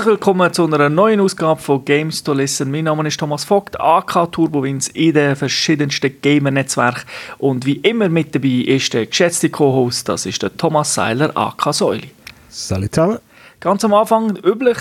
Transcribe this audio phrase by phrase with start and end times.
[0.00, 2.70] Herzlich willkommen zu einer neuen Ausgabe von Games to Listen.
[2.70, 7.02] Mein Name ist Thomas Vogt, AK Turbowins in den verschiedensten Gamer-Netzwerken.
[7.36, 11.74] Und wie immer mit dabei ist der geschätzte Co-Host, das ist der Thomas Seiler, AK
[11.74, 12.12] Säuli.
[12.48, 13.18] Salut zusammen.
[13.60, 14.78] Ganz am Anfang üblich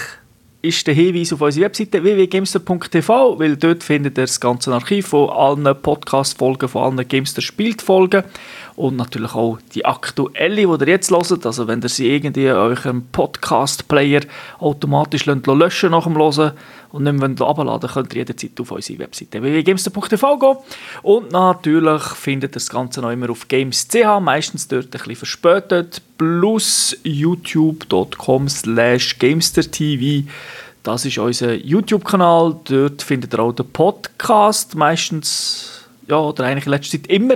[0.62, 5.30] ist der Hinweis auf unsere Webseite www.gamester.tv, weil dort findet ihr das ganze Archiv von
[5.30, 8.24] allen Podcast-Folgen, von allen Gamester-Spielt-Folgen
[8.80, 11.46] und natürlich auch die aktuelle, die ihr jetzt hört.
[11.46, 14.22] Also wenn ihr sie irgendwie eurem Podcast-Player
[14.60, 16.54] automatisch löschen nach dem Hören
[16.92, 20.58] und nicht mehr abladen könnt ihr jederzeit auf unsere Webseite www.gamester.tv gehen.
[21.04, 26.02] Und natürlich findet ihr das Ganze noch immer auf games.ch, meistens dort ein bisschen verspätet,
[26.18, 30.24] plus youtube.com slash gamestertv.
[30.84, 32.56] Das ist unser YouTube-Kanal.
[32.64, 35.79] Dort findet ihr auch den Podcast, meistens
[36.10, 37.36] ja, oder eigentlich in letzter Zeit immer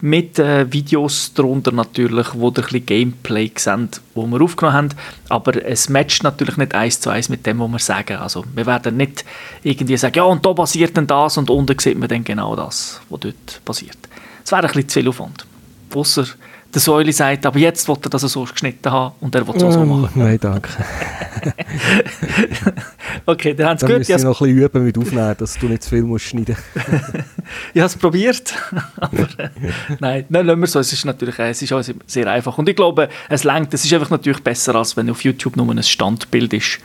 [0.00, 4.88] mit äh, Videos darunter natürlich, wo ihr ein bisschen Gameplay seht, wo wir aufgenommen haben.
[5.28, 8.16] Aber es matcht natürlich nicht eins zu eins mit dem, was wir sagen.
[8.16, 9.24] Also wir werden nicht
[9.62, 13.00] irgendwie sagen, ja und da passiert dann das und unten sieht man dann genau das,
[13.08, 13.98] was dort passiert.
[14.44, 15.46] Es wäre ein bisschen zu viel Aufwand.
[15.94, 16.26] Ausser
[16.74, 19.62] der Säule sagt, aber jetzt will er das so geschnitten haben und er will es
[19.62, 20.10] auch so Ähm, machen.
[20.14, 20.68] Nein, danke.
[23.26, 23.98] okay, dann haben sie gut.
[23.98, 26.56] müssen Ich noch ein bisschen üben mit Aufnehmen, dass du nicht zu viel musst schneiden
[27.76, 28.54] habe es probiert.
[28.96, 29.48] aber äh,
[30.00, 30.78] nein, nein, lassen wir so.
[30.80, 32.58] Es ist natürlich äh, es ist auch sehr- einfach.
[32.58, 33.72] Und ich glaube, es langt.
[33.74, 36.78] Es ist einfach natürlich besser, als wenn auf YouTube nur ein Standbild ist.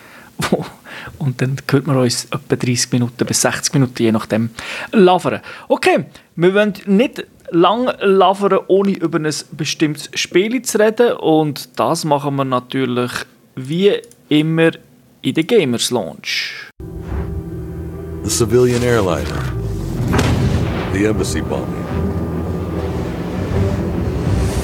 [1.17, 4.49] Und dann hört man uns etwa 30 Minuten bis 60 Minuten, je nachdem,
[4.91, 5.41] labern.
[5.67, 11.13] Okay, wir wollen nicht lang labern, ohne über ein bestimmtes Spiel zu reden.
[11.13, 13.11] Und das machen wir natürlich
[13.55, 13.93] wie
[14.29, 14.71] immer
[15.21, 16.69] in der Gamers Launch.
[18.23, 19.43] The civilian airliner.
[20.93, 21.85] The embassy bombing.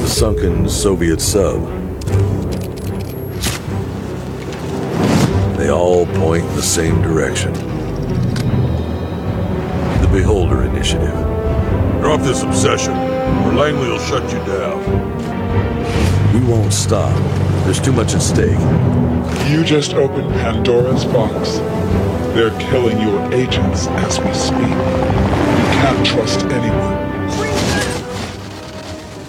[0.01, 1.61] The sunken Soviet sub.
[5.57, 7.53] They all point in the same direction.
[10.01, 11.54] The Beholder Initiative.
[12.05, 14.79] Drop this obsession, or Langley will shut you down.
[16.35, 17.11] We won't stop.
[17.63, 18.59] There's too much at stake.
[19.49, 21.57] You just opened Pandora's box.
[22.35, 24.69] They're killing your agents as we speak.
[24.69, 27.05] You can't trust anyone.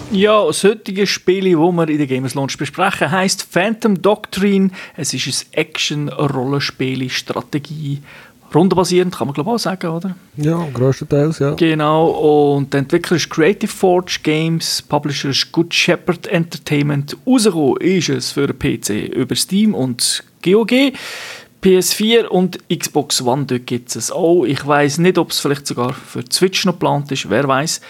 [0.09, 4.69] Ja, das heutige Spiel, das wir in der Gamers Launch besprechen, heisst Phantom Doctrine.
[4.95, 8.01] Es ist ein Action-Rollenspiel, Strategie,
[8.53, 10.15] rundenbasierend, kann man glaube ich auch sagen, oder?
[10.37, 11.53] Ja, größtenteils, ja.
[11.55, 17.17] Genau, und der Entwickler ist Creative Forge Games, Publisher ist Good Shepherd Entertainment.
[17.25, 20.93] Rausgekommen ist es für PC über Steam und GOG.
[21.63, 24.45] PS4 und Xbox One, dort gibt es auch.
[24.45, 27.81] Ich weiß nicht, ob es vielleicht sogar für Switch noch geplant ist, wer weiß.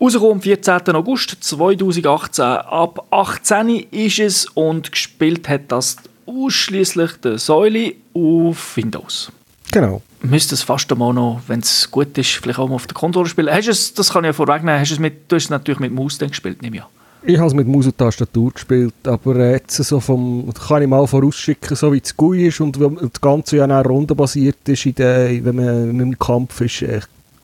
[0.00, 0.96] Rausgekommen am 14.
[0.96, 2.44] August 2018.
[2.44, 9.30] Ab 18 ist es und gespielt hat das ausschließlich der Säule auf Windows
[9.72, 10.02] Genau.
[10.22, 13.28] müsste es fast einmal noch, wenn es gut ist, vielleicht auch mal auf der Konsole
[13.28, 13.52] spielen.
[13.52, 15.50] Hast du es, das kann ich ja vorwegnehmen, hast du es, mit, du hast es
[15.50, 16.88] natürlich mit Maus dann gespielt, nehme ich an.
[17.22, 21.06] Ich habe es mit Maus und Tastatur gespielt, aber jetzt so vom, kann ich mal
[21.06, 25.44] vorausschicken, so wie das GUI ist und das Ganze ja auch rundenbasiert ist, in der,
[25.44, 26.82] wenn man im Kampf ist,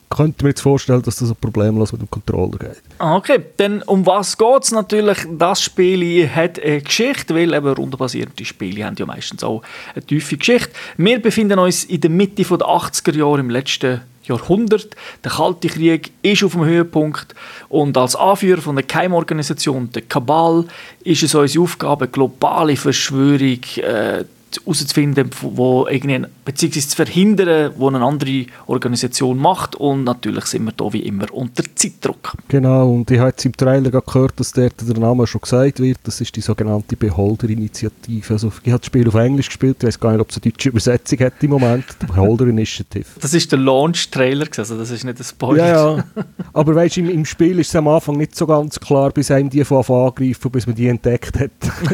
[0.09, 2.81] könnte mir jetzt vorstellen, dass das so problemlos mit dem Controller geht.
[2.99, 5.17] Ah, Okay, dann um was geht es natürlich?
[5.37, 9.61] Das Spiel hat eine Geschichte, weil eben rundenbasierte Spiele haben ja meistens auch
[9.93, 10.71] eine tiefe Geschichte.
[10.97, 14.95] Wir befinden uns in der Mitte der 80er Jahre im letzten Jahrhundert.
[15.23, 17.33] Der Kalte Krieg ist auf dem Höhepunkt
[17.69, 20.65] und als Anführer von der Keimorganisation, der Kabal,
[21.03, 24.25] ist es unsere Aufgabe, globale Verschwörung äh,
[24.55, 30.71] herauszufinden, wo irgendwie, beziehungsweise zu verhindern, wo eine andere Organisation macht und natürlich sind wir
[30.71, 32.33] da wie immer unter Zeitdruck.
[32.47, 35.99] Genau, und ich habe jetzt im Trailer gehört, dass dort der Name schon gesagt wird.
[36.03, 38.33] Das ist die sogenannte Beholder-Initiative.
[38.33, 40.51] Also ich habe das Spiel auf Englisch gespielt, ich weiß gar nicht, ob es eine
[40.51, 41.85] deutsche Übersetzung hat im Moment.
[42.01, 43.05] Die Beholder-Initiative.
[43.19, 45.67] Das ist der Launch-Trailer, also das ist nicht ein Spoiler.
[45.67, 46.03] Ja, ja.
[46.53, 49.31] Aber weißt du, im, im Spiel ist es am Anfang nicht so ganz klar, bis
[49.31, 51.51] einem die von angreifen, bis man die entdeckt hat.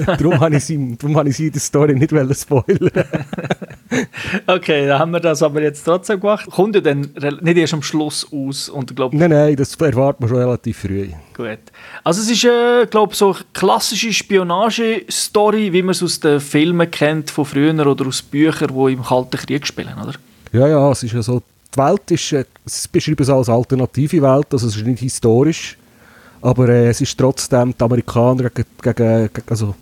[0.19, 2.91] darum habe ich sie, darum habe ich sie in der Story nicht wollen spoilern.
[4.47, 6.49] Okay, dann haben wir das aber jetzt trotzdem gemacht.
[6.49, 7.09] Kommt ja dann
[7.41, 10.79] nicht erst am Schluss aus und ich glaube, nein, nein, das erwartet man schon relativ
[10.79, 11.09] früh.
[11.35, 11.59] gut.
[12.03, 16.89] Also es ist, äh, glaube so eine klassische Spionage-Story, wie man es aus den Filmen
[16.89, 20.13] kennt von früher oder aus Büchern, die im Kalten Krieg spielen, oder?
[20.51, 21.41] Ja, ja, es ist ja so,
[21.73, 25.77] die Welt ist, äh, es beschreibt es als alternative Welt, also es ist nicht historisch,
[26.41, 29.75] aber äh, es ist trotzdem die Amerikaner gegen, gegen, gegen also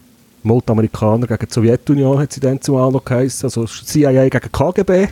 [0.43, 4.51] mal die Amerikaner gegen die Sowjetunion hat sie dann zumal noch geheißen, also CIA gegen
[4.51, 5.07] KGB.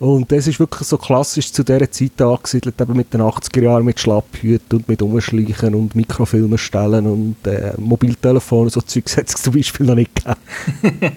[0.00, 3.84] Und das ist wirklich so klassisch zu dieser Zeit angesiedelt, eben mit den 80er Jahren
[3.84, 9.42] mit Schlapphüten und mit Umschleichen und Mikrofilmen stellen und äh, Mobiltelefonen, so Zeugs hat es
[9.42, 11.16] zum Beispiel noch nicht gegeben.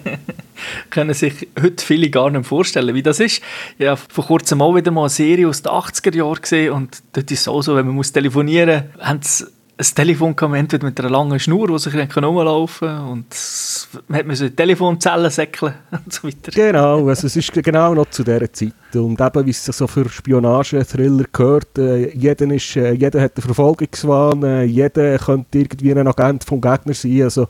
[0.90, 3.40] können sich heute viele gar nicht vorstellen, wie das ist.
[3.78, 7.02] Ich habe vor kurzem mal wieder mal eine Serie aus den 80er Jahren gesehen und
[7.12, 9.46] dort ist es auch so, wenn man muss telefonieren muss, haben sie
[9.78, 13.26] ein Telefon entweder mit einer langen Schnur, wo sich rumlaufen kann und
[14.08, 16.52] man musste Telefonzellen säckeln und so weiter.
[16.52, 18.74] Genau, also es ist genau noch zu dieser Zeit.
[18.94, 23.44] Und eben, wie es so für Spionage-Thriller gehört, äh, jeder, ist, äh, jeder hat einen
[23.44, 27.22] Verfolgungswahn, äh, jeder könnte irgendwie ein Agent vom Gegner sein.
[27.22, 27.48] Also,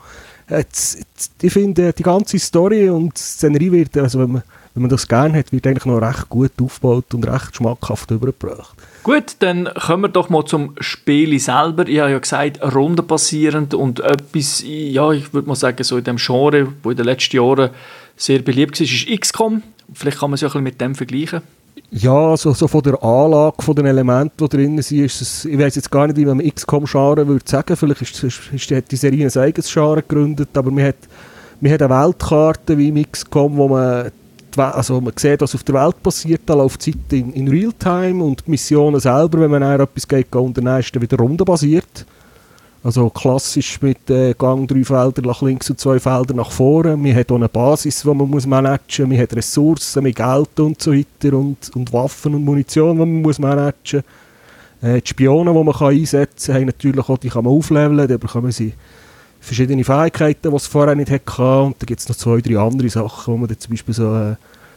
[0.49, 1.05] jetzt,
[1.41, 4.43] ich finde, die ganze Story und die Szenerie wird, also wenn man,
[4.75, 8.75] wenn man das gerne hat, wird eigentlich noch recht gut aufgebaut und recht schmackhaft übergebracht.
[9.03, 11.87] Gut, dann kommen wir doch mal zum Spiel selber.
[11.89, 16.17] Ich habe ja gesagt, rundenbasierend und etwas, ja, ich würde mal sagen, so in dem
[16.17, 17.71] Genre, wo in den letzten Jahren
[18.17, 19.63] sehr beliebt war, ist XCOM.
[19.93, 21.43] Vielleicht kann man es ja ein bisschen mit dem vergleichen.
[21.91, 25.59] Ja, so, so von der Anlage, von den Elementen, die drin sind, ist es, ich
[25.59, 28.97] weiß jetzt gar nicht, wie man XCOM-Genre würde sagen, vielleicht ist, ist, ist, hat die
[28.97, 30.97] Serie ein eigenes Genre gegründet, aber man hat,
[31.61, 34.11] man hat eine Weltkarte wie im XCOM, wo man
[34.59, 38.23] also man sieht, was auf der Welt passiert, da läuft die Zeit in, in Realtime
[38.23, 42.07] und die Missionen selber, wenn man etwas geht, unternehmen, ist dann wieder rundenbasiert.
[42.85, 46.97] Also klassisch mit äh, Gang drei Felder nach links und zwei Felder nach vorne.
[46.97, 49.17] Man hat auch eine Basis, die man muss managen muss.
[49.17, 53.23] Man hat Ressourcen mit Geld und so weiter und, und Waffen und Munition, die man
[53.23, 54.91] muss managen muss.
[54.91, 58.09] Äh, die Spione, die man kann einsetzen kann, natürlich auch, die kann man aufleveln.
[58.09, 58.73] Da bekommen sie
[59.43, 61.43] verschiedene Fähigkeiten, die es vorher nicht hatte.
[61.43, 64.15] Und dann gibt es noch zwei, drei andere Sachen, wo man dann zum Beispiel so
[64.15, 64.37] äh,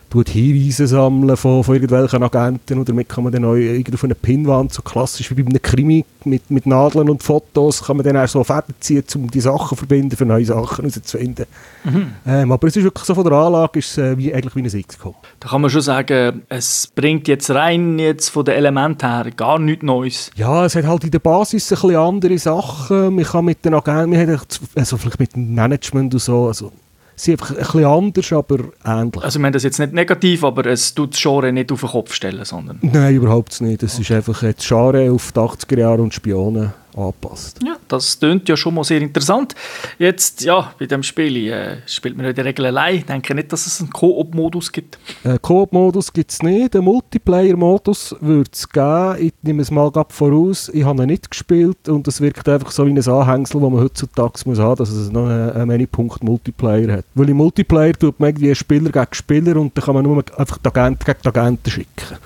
[0.10, 4.16] tut Hinweise sammeln von, von irgendwelchen Agenten und damit kann man dann auch auf eine
[4.16, 8.18] Pinwand, so klassisch wie bei einem Krimi, mit, mit Nadeln und Fotos, kann man dann
[8.18, 11.46] auch so Fäden ziehen, um die Sachen zu verbinden, für neue Sachen herauszufinden.
[11.84, 12.08] Mhm.
[12.26, 14.84] Ähm, aber es ist wirklich so von der Anlage, ist äh, wie, eigentlich wie ein
[14.88, 15.14] XCOM.
[15.40, 19.60] Da kann man schon sagen, es bringt jetzt rein jetzt von den Elementen her gar
[19.60, 20.32] nichts Neues.
[20.36, 23.16] Ja, es hat halt in der Basis ein bisschen andere Sachen.
[23.16, 26.72] Man kann mit den Agenten, man hat also vielleicht mit dem Management und so, also
[27.16, 29.24] sind einfach ein bisschen anders, aber ähnlich.
[29.24, 31.90] Also ich meine das jetzt nicht negativ, aber es tut das Genre nicht auf den
[31.90, 32.80] Kopf stellen, sondern...
[32.82, 33.84] Nein, überhaupt nicht.
[33.84, 34.02] Es okay.
[34.02, 37.60] ist einfach das Genre auf die 80er Jahre und Spione angepasst.
[37.66, 39.56] Ja, das klingt ja schon mal sehr interessant.
[40.00, 42.96] Jetzt, ja, bei dem Spiel äh, spielt man in der Regel allein.
[42.96, 44.98] Ich denke nicht, dass es einen Koop-Modus gibt.
[45.24, 46.76] Äh, Koop-Modus gibt es nicht.
[46.76, 49.16] Einen Multiplayer-Modus würde es geben.
[49.20, 50.70] Ich nehme es mal voraus.
[50.74, 53.82] Ich habe ihn nicht gespielt und es wirkt einfach so wie ein Anhängsel, das man
[53.82, 57.06] heutzutage muss haben, dass es noch einen, einen Many-Punkt-Multiplayer hat.
[57.14, 60.58] Weil im Multiplayer tut man irgendwie Spieler gegen Spieler und dann kann man nur einfach
[60.58, 62.18] die Agenten gegen die Agenten schicken.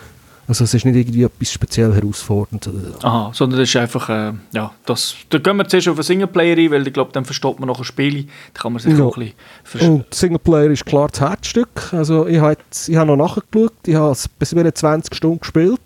[0.49, 2.67] Also es ist nicht irgendwie etwas speziell herausfordernd.
[3.03, 6.57] Aha, sondern es ist einfach, äh, ja, das, da gehen wir zuerst auf einen Singleplayer
[6.57, 8.25] ein, weil ich glaube, dann versteht man noch ein Spiel,
[8.55, 9.05] da kann man sich ja.
[9.05, 9.31] auch ein
[9.63, 11.93] bisschen Und Singleplayer ist klar das Herzstück.
[11.93, 15.79] Also ich habe hab noch nachgeschaut, ich habe bis 20 Stunden gespielt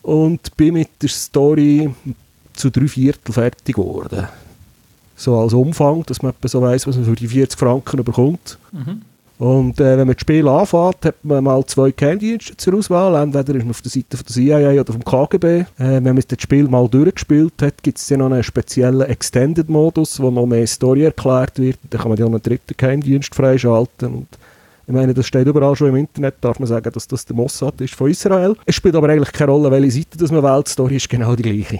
[0.00, 1.94] und bin mit der Story
[2.54, 4.26] zu drei Viertel fertig geworden.
[5.16, 8.56] So als Umfang, dass man so weiss, was man für die 40 Franken bekommt.
[8.72, 9.02] Mhm.
[9.42, 13.20] Und äh, wenn man das Spiel anfängt, hat man mal zwei Geheimdienste zur Auswahl.
[13.20, 15.46] Entweder ist man auf der Seite von der CIA oder vom KGB.
[15.58, 20.20] Äh, wenn man das Spiel mal durchgespielt hat, gibt es dann noch einen speziellen Extended-Modus,
[20.20, 21.76] wo noch mehr Story erklärt wird.
[21.90, 24.14] Dann kann man dann noch einen dritten Geheimdienst freischalten.
[24.14, 24.28] Und
[24.92, 27.80] ich meine, das steht überall schon im Internet, darf man sagen, dass das der Mossad
[27.80, 28.54] ist von Israel.
[28.66, 30.66] Es spielt aber eigentlich keine Rolle, welche Seite das man wählt.
[30.66, 31.78] Die Story ist genau die gleiche.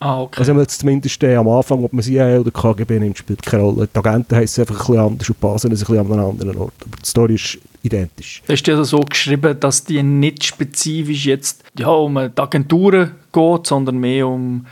[0.00, 0.40] Ah, okay.
[0.40, 3.88] Also jetzt zumindest äh, am Anfang, ob man CIA oder KGB nimmt, spielt keine Rolle.
[3.88, 6.56] Die Agenten heißen einfach ein bisschen anders und die Basen ein bisschen an einem anderen
[6.58, 6.74] Ort.
[6.82, 8.42] Aber die Story ist identisch.
[8.46, 13.66] Hast du also so geschrieben, dass die nicht spezifisch jetzt ja, um die Agenturen geht,
[13.66, 14.66] sondern mehr um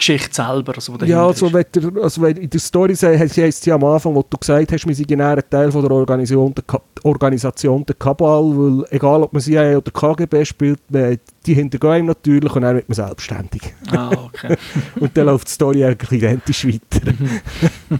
[0.00, 0.72] Geschichte selber.
[0.74, 4.14] Also, ja, also, wenn der, also wenn in der Story heisst es ja am Anfang,
[4.14, 6.64] wo du gesagt hast, wir sind genau ein Teil von der Organisation der,
[7.02, 12.62] Organisation der Kabal, weil egal ob man CIA oder KGB spielt, die hintergehen natürlich und
[12.62, 13.74] dann wird man selbstständig.
[13.90, 14.56] Ah, okay.
[15.00, 17.12] und dann läuft die Story eigentlich identisch weiter.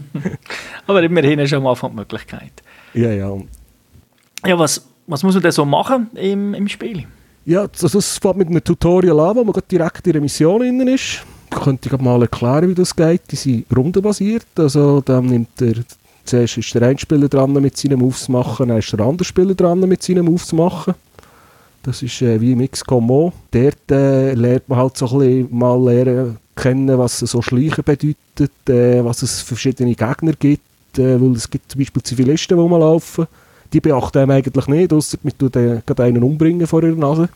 [0.87, 2.63] Aber immerhin ist am Anfang die Möglichkeit.
[2.95, 3.37] Ja, ja.
[4.45, 7.05] Ja, was, was muss man denn so machen im, im Spiel?
[7.45, 10.87] Ja, also es fängt mit einem Tutorial an, wo man direkt in der Mission drin
[10.87, 13.21] ist könnte ich mal erklären, wie das geht.
[13.31, 14.47] Die sind rundenbasiert.
[14.57, 15.75] Also dann nimmt der,
[16.25, 19.53] zuerst ist der eine Spieler dran mit seinen Moves machen, dann ist der andere Spieler
[19.53, 20.95] dran mit seinen Moves machen.
[21.83, 23.33] Das ist äh, wie im XCOM auch.
[23.49, 28.69] Dort äh, lernt man halt so ein bisschen mal lernen, kennen, was so Schleichen bedeutet,
[28.69, 30.99] äh, was es für verschiedene Gegner gibt.
[30.99, 33.27] Äh, weil es gibt zum Beispiel Zivilisten, die rumlaufen.
[33.73, 37.29] Die beachten einem eigentlich nicht, außer man tut äh, einen umbringen vor ihrer Nase.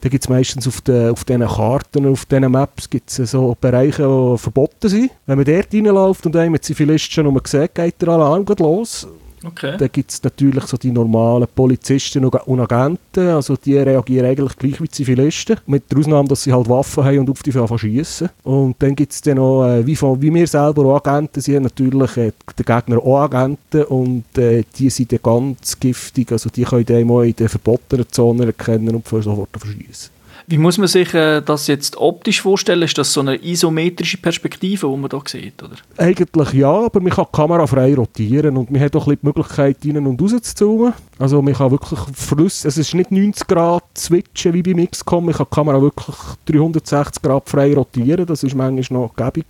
[0.00, 4.02] Da gibt es meistens auf, de, auf diesen Karten, auf diesen Maps gibt's so Bereiche,
[4.02, 5.10] die verboten sind.
[5.26, 9.08] Wenn man dort reinläuft und einen mit Zivilisten schon sieht, geht der Alarm los.
[9.44, 9.76] Okay.
[9.78, 14.80] Dann gibt es natürlich so die normalen Polizisten und Agenten, also die reagieren eigentlich gleich
[14.80, 18.30] wie Zivilisten, mit der Ausnahme, dass sie halt Waffen haben und auf die anfangen schiessen.
[18.42, 21.62] Und dann gibt es dann noch, äh, wie, von, wie wir selber auch Agenten sind,
[21.62, 26.64] natürlich äh, der Gegner auch Agenten und äh, die sind dann ganz giftig, also die
[26.64, 30.17] können dann auch in den verbotenen Zonen erkennen und sofort verschießen.
[30.50, 32.80] Wie muss man sich äh, das jetzt optisch vorstellen?
[32.80, 35.62] Ist das so eine isometrische Perspektive, die man hier sieht?
[35.62, 35.76] Oder?
[35.98, 39.20] Eigentlich ja, aber man kann die Kamera frei rotieren und man hat auch ein bisschen
[39.20, 40.94] die Möglichkeit, rein und raus zu zoomen.
[41.18, 45.34] Also man kann wirklich Flüsse, es ist nicht 90 Grad switchen wie beim XCOM, man
[45.34, 49.44] kann die Kamera wirklich 360 Grad frei rotieren, das ist manchmal noch gäbig.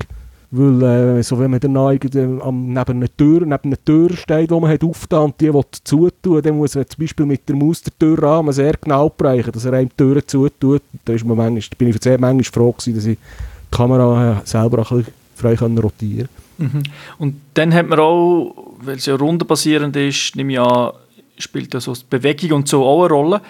[0.51, 4.71] Weil, äh, so wenn man dann neben einer Tür, neben einer Tür steht, die man
[4.71, 5.51] hat aufgetan und die
[5.85, 9.67] zutun, dann muss man zum Beispiel mit der Maus den Türrahmen sehr genau bereichen, dass
[9.67, 10.83] er einem die Türen zutut.
[11.05, 14.81] Da ist man manchmal, bin ich sehr manchmal froh gewesen, dass ich die Kamera selber
[14.81, 16.83] auch ein bisschen frei rotieren mhm.
[17.19, 20.93] Und dann hat man auch, weil es ja rundenbasierend ist, nehme ich an,
[21.37, 23.41] spielt ja so Bewegung und so auch eine Rolle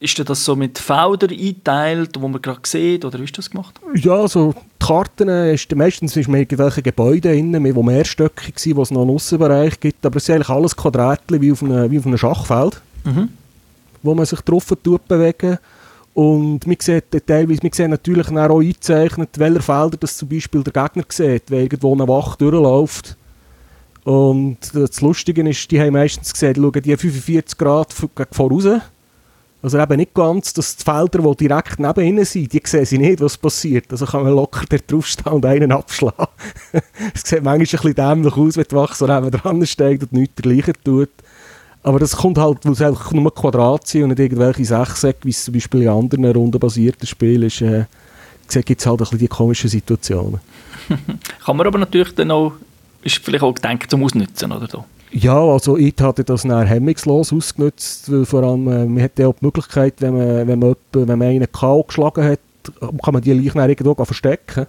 [0.00, 3.74] ist das so mit Feldern eingeteilt, wo man gerade sieht, oder wie ist das gemacht?
[3.94, 8.82] Ja, also die Karten, ist, meistens ist man irgendwelche Gebäude drin, wo mehrstöckig sind, wo
[8.82, 11.98] es noch einen Aussenbereich gibt, aber es sind eigentlich alles Quadratchen wie auf einem, wie
[11.98, 13.30] auf einem Schachfeld, mhm.
[14.02, 15.58] wo man sich drauf tut bewegen
[16.18, 20.72] und man sieht teilweise, man sieht natürlich auch eingezeichnet, welche Felder das zum Beispiel der
[20.72, 23.16] Gegner sieht, wenn irgendwo eine Wache durchläuft.
[24.02, 27.94] Und das Lustige ist, die haben meistens gesehen, die schauen die 45 Grad
[28.32, 28.66] voraus
[29.60, 32.98] also eben nicht ganz, dass die Felder, die direkt neben ihnen sind, die sehen sie
[32.98, 33.90] nicht, was passiert.
[33.90, 36.28] Also kann man locker da draufstehen und einen abschlagen.
[37.14, 40.12] es sieht manchmal ein bisschen dämlich aus, wenn die Wache so neben dran steht und
[40.12, 41.10] nichts dergleichen tut.
[41.82, 45.30] Aber das kommt halt, weil es einfach nur Quadrat sind und nicht irgendwelche Sechsecke, wie
[45.30, 47.60] es zum Beispiel in anderen rundenbasierten Spielen ist.
[47.60, 47.86] Äh,
[48.48, 50.40] gibt es halt ein bisschen die komischen Situationen.
[51.44, 52.52] kann man aber natürlich dann auch,
[53.02, 54.84] ist vielleicht auch gedacht zum Ausnutzen, oder so?
[55.10, 59.28] Ja, also ich hatte das dann hemmungslos ausgenutzt, weil vor allem, äh, man hat ja
[59.28, 61.82] auch die Möglichkeit, wenn man, wenn man, jemanden, wenn man einen K.O.
[61.82, 62.40] geschlagen hat,
[63.02, 64.66] kann man die Leichen irgendwo verstecken.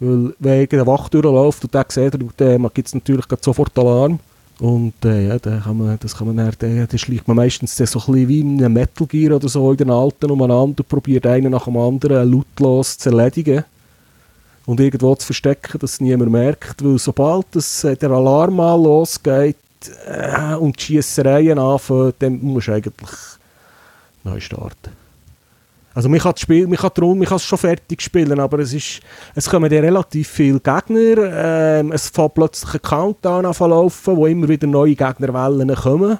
[0.00, 4.20] Weil wenn irgendein Wach durchläuft und der sieht, dann gibt es natürlich sofort Alarm.
[4.60, 7.76] Und äh, ja, dann kann man, das kann man dann, dann, dann schleicht man meistens
[7.76, 10.88] so ein bisschen wie in einem Metal Gear oder so in den Alten umeinander und
[10.88, 13.64] probiert einen nach dem anderen lautlos zu erledigen
[14.68, 19.56] und irgendwo zu verstecken, dass niemand merkt, weil sobald das, äh, der Alarm mal losgeht
[20.06, 23.10] äh, und die Schiessereien anfangen, dann musst du eigentlich
[24.24, 24.90] neu starten.
[25.94, 28.58] Also man kann, das Spiel, man kann, darum, man kann es schon fertig spielen, aber
[28.58, 29.00] es, ist,
[29.34, 34.26] es kommen ja relativ viele Gegner, ähm, es fängt plötzlich ein Countdown an laufen, wo
[34.26, 36.18] immer wieder neue Gegnerwellen kommen.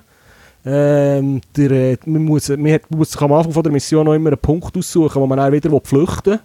[0.64, 4.14] Ähm, der, äh, man, muss, man, hat, muss sich am Anfang von der Mission noch
[4.14, 6.40] immer einen Punkt aussuchen, wo man dann wieder flüchten will.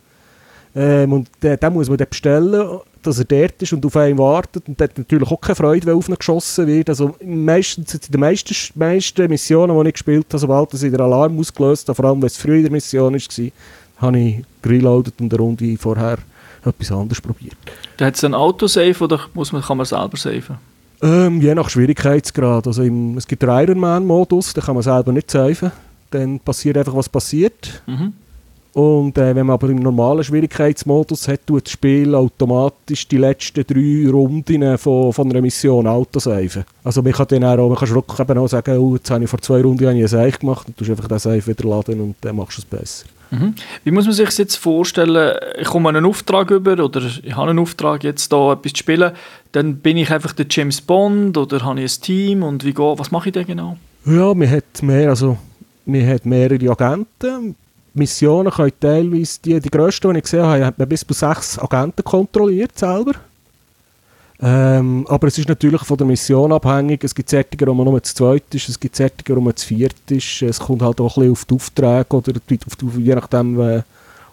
[0.75, 4.17] Ähm, und den, den muss man dann bestellen, dass er dort ist und auf einen
[4.17, 4.67] wartet.
[4.67, 6.89] Und der hat natürlich auch keine Freude, wenn auf ihn geschossen wird.
[6.89, 11.87] Also meistens, in den meisten, meisten Missionen, die ich gespielt habe, sobald den Alarm ausgelöst
[11.87, 13.51] habe, vor allem wenn es früh in der Mission war,
[13.97, 16.17] habe ich reloadet und eine Runde vorher
[16.65, 17.57] etwas anderes probiert.
[17.97, 20.57] Da hat es ein Autosave oder muss man, kann man selber saven?
[21.01, 22.65] Ähm, je nach Schwierigkeitsgrad.
[22.65, 25.71] Also im, es gibt den Ironman-Modus, da kann man selber nicht saven.
[26.11, 27.83] Dann passiert einfach, was passiert.
[27.85, 28.13] Mhm.
[28.73, 33.65] Und äh, wenn man aber im normalen Schwierigkeitsmodus hat, tut das Spiel automatisch die letzten
[33.67, 36.65] drei Runden von, von einer Mission autosaven.
[36.83, 39.29] Also man kann dann auch, man kann wirklich eben auch sagen, oh, jetzt habe ich
[39.29, 42.35] vor zwei Runden ein Save gemacht und du einfach den Save wieder laden und dann
[42.35, 43.05] machst du es besser.
[43.29, 43.53] Mhm.
[43.83, 45.37] Wie muss man sich das jetzt vorstellen?
[45.59, 49.11] Ich komme einen Auftrag über oder ich habe einen Auftrag, jetzt da etwas zu spielen.
[49.51, 52.99] Dann bin ich einfach der James Bond oder habe ich ein Team und wie geht,
[52.99, 53.77] was mache ich denn genau?
[54.05, 55.37] Ja, man hat mehr, also
[55.85, 57.55] man hat mehrere Agenten
[57.93, 61.59] Missionen können teilweise, die, die grössten, die ich gesehen habe, hat man bis zu sechs
[61.59, 63.13] Agenten kontrolliert selber.
[64.41, 67.03] Ähm, aber es ist natürlich von der Mission abhängig.
[67.03, 69.67] Es gibt Sättiger, wo man nur zu zweit ist, es gibt Sättiger, wo man zu
[69.67, 70.41] viert ist.
[70.41, 73.83] Es kommt halt auch ein bisschen auf die Aufträge oder auf, je nachdem äh,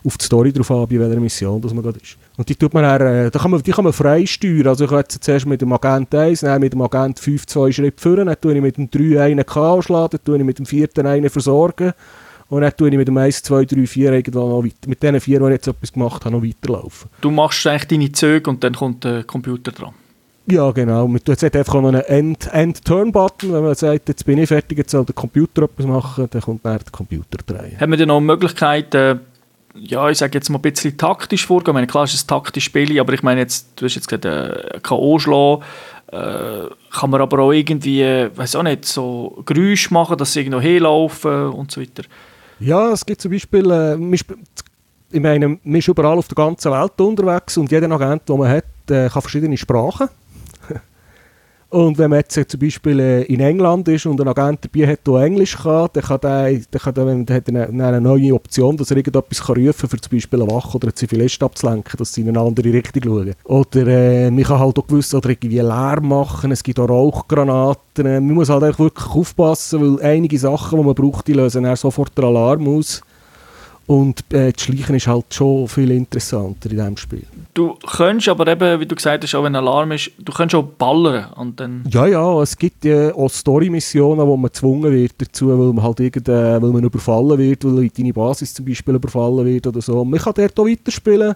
[0.03, 2.17] auf die Story drauf an, bei welcher Mission dass man gerade ist.
[2.37, 4.25] Und die, tut man dann, äh, kann man, die kann man frei.
[4.65, 8.01] Also ich jetzt zuerst mit dem Agent 1, dann mit dem Agent 5 zwei Schritte
[8.01, 10.67] führen, dann tue ich mit dem 3 einen K schlagen, dann tue ich mit dem
[10.67, 11.93] 4 einen versorgen
[12.51, 15.21] und dann tue ich mit dem 1, 2, 3, 4 irgendwann noch weiter, mit den
[15.21, 17.09] vier, die ich jetzt etwas gemacht habe, noch weiterlaufen.
[17.21, 19.95] Du machst eigentlich deine Züge und dann kommt der Computer dran?
[20.47, 21.09] Ja, genau.
[21.25, 25.05] Jetzt hat einfach noch einen End-Turn-Button, wenn man sagt, jetzt bin ich fertig, jetzt soll
[25.05, 27.79] der Computer etwas machen, dann kommt dann der Computer drehen.
[27.79, 29.17] Haben wir dann noch die Möglichkeit, äh,
[29.75, 31.71] ja, ich sage jetzt mal ein bisschen taktisch vorgehen?
[31.71, 34.09] Ich meine, klar ist es ein taktisches Spiel, aber ich meine, jetzt, du hast jetzt
[34.09, 35.21] gesagt, äh, K.O.
[35.21, 35.63] schlagen,
[36.11, 40.41] äh, kann man aber auch irgendwie, äh, weiß auch nicht, so Geräusche machen, dass sie
[40.41, 42.03] irgendwo hinlaufen und so weiter.
[42.61, 43.97] Ja, es gibt zum Beispiel, äh,
[45.13, 48.51] ich meine, man ist überall auf der ganzen Welt unterwegs und jeder Agent, den man
[48.51, 50.09] hat, äh, kann verschiedene Sprachen.
[51.71, 55.07] Und wenn man jetzt zum Beispiel äh, in England ist und ein Agent dabei hat,
[55.07, 58.35] der Englisch kann, dann, kann der, dann, kann der, dann hat er eine, eine neue
[58.35, 61.41] Option, dass er irgendetwas kann rufen kann, für zum Beispiel eine Wache oder einen Zivilist
[61.41, 63.35] abzulenken, dass sie in eine andere Richtung schauen.
[63.45, 68.05] Oder äh, man kann halt auch gewisse oder irgendwie Lärm machen, es gibt auch Rauchgranaten.
[68.05, 72.25] Man muss halt wirklich aufpassen, weil einige Sachen, die man braucht, die lösen sofort den
[72.25, 73.01] Alarm aus.
[73.91, 77.25] Und äh, das Schleichen ist halt schon viel interessanter in diesem Spiel.
[77.55, 80.63] Du könntest aber eben, wie du gesagt hast, auch wenn Alarm ist, du könntest auch
[80.63, 81.83] ballern und dann...
[81.91, 85.99] Ja, ja, es gibt ja auch Story-Missionen, wo man gezwungen wird dazu, weil man halt
[85.99, 90.05] irgend, äh, weil man überfallen wird, weil deine Basis zum Beispiel überfallen wird oder so.
[90.05, 91.35] Man kann dort auch weiterspielen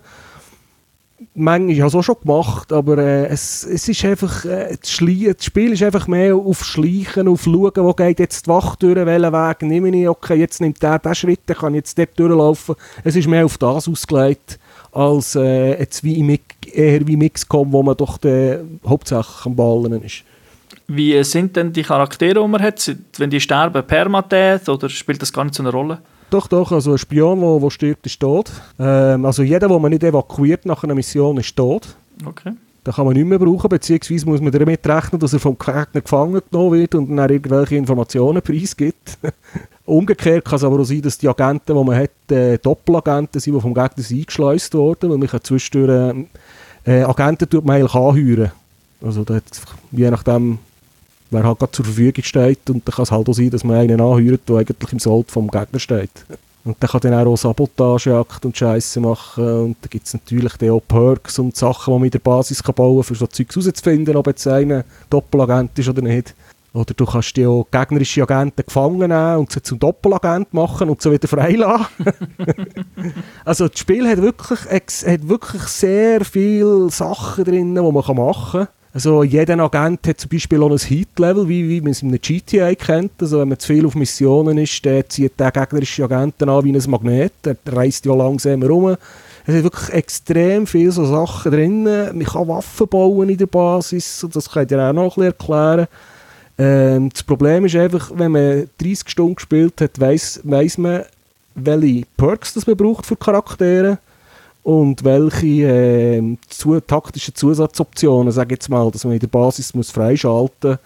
[1.34, 4.90] manchmal, ich habe es auch schon gemacht, aber äh, es, es ist einfach, äh, das,
[4.90, 9.32] Spiel ist einfach mehr auf Schleichen, auf Schauen, wo geht jetzt die Wacht durch, welchen
[9.32, 12.74] Weg nehme ich, okay, jetzt nimmt der diesen Schritt, kann ich jetzt dort durchlaufen.
[13.02, 14.58] Es ist mehr auf das ausgelegt,
[14.92, 16.38] als äh, jetzt wie im,
[16.72, 20.24] eher wie Mixcom, wo man doch der, hauptsächlich am Ballen ist.
[20.86, 22.94] Wie sind denn die Charaktere, die man hat?
[23.16, 25.98] Wenn die sterben, Permadeath oder spielt das gar nicht so eine Rolle?
[26.34, 28.50] Doch, doch, also ein Spion, der wo, wo stirbt, ist tot.
[28.76, 31.94] Ähm, also jeder, den man nicht evakuiert nach einer Mission, ist tot.
[32.26, 32.54] Okay.
[32.84, 36.00] Den kann man nicht mehr brauchen, beziehungsweise muss man damit rechnen, dass er vom Gegner
[36.00, 39.16] gefangen genommen wird und dann irgendwelche Informationen preisgibt.
[39.84, 43.54] Umgekehrt kann es aber auch sein, dass die Agenten, die man hat, äh, Doppelagenten sind,
[43.54, 46.16] die vom Gegner eingeschleust wurden, weil man kann zwischendurch
[46.84, 48.50] äh, Agenten tut man eigentlich anheuern.
[49.00, 49.40] Also das,
[49.92, 50.58] je nachdem,
[51.34, 52.70] wer halt gerade zur Verfügung steht.
[52.70, 55.30] Und dann kann es halt auch sein, dass man einen anhört, der eigentlich im Sold
[55.30, 56.10] vom Gegner steht.
[56.64, 59.44] Und dann kann dann auch Sabotageakt und Scheiße machen.
[59.44, 62.74] Und dann gibt es natürlich auch Perks und Sachen, die man in der Basis kann
[62.74, 66.34] bauen kann, um so Zeugs herauszufinden, ob jetzt einer Doppelagent ist oder nicht.
[66.72, 71.00] Oder du kannst die auch gegnerische Agenten gefangen nehmen und sie zum Doppelagent machen und
[71.00, 71.86] sie wieder freilassen.
[73.44, 78.68] also das Spiel hat wirklich, hat wirklich sehr viele Sachen drin, die man machen kann.
[78.94, 82.20] Also jeder Agent hat zum Beispiel auch ein Heat-Level, wie, wie man es in einem
[82.22, 83.10] GTA kennt.
[83.20, 86.72] Also wenn man zu viel auf Missionen ist, dann zieht der gegnerische Agenten an wie
[86.72, 87.32] ein Magnet.
[87.44, 88.96] Der reist ja langsam rum.
[89.46, 91.82] Es sind wirklich extrem viele so Sachen drin.
[91.82, 94.24] Man kann Waffen bauen in der Basis.
[94.32, 95.88] Das kann ich dir auch noch ein erklären.
[96.56, 101.02] Ähm, das Problem ist einfach, wenn man 30 Stunden gespielt hat, weiss, man,
[101.56, 103.98] welche Perks das man braucht für Charaktere
[104.64, 109.90] und welche äh, zu, taktischen Zusatzoptionen, sage jetzt mal, dass man in der Basis muss
[109.90, 110.78] freischalten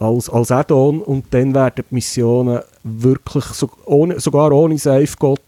[0.00, 5.40] als, als Add-on und dann werden die Missionen wirklich, so, ohne, sogar ohne Safeguard,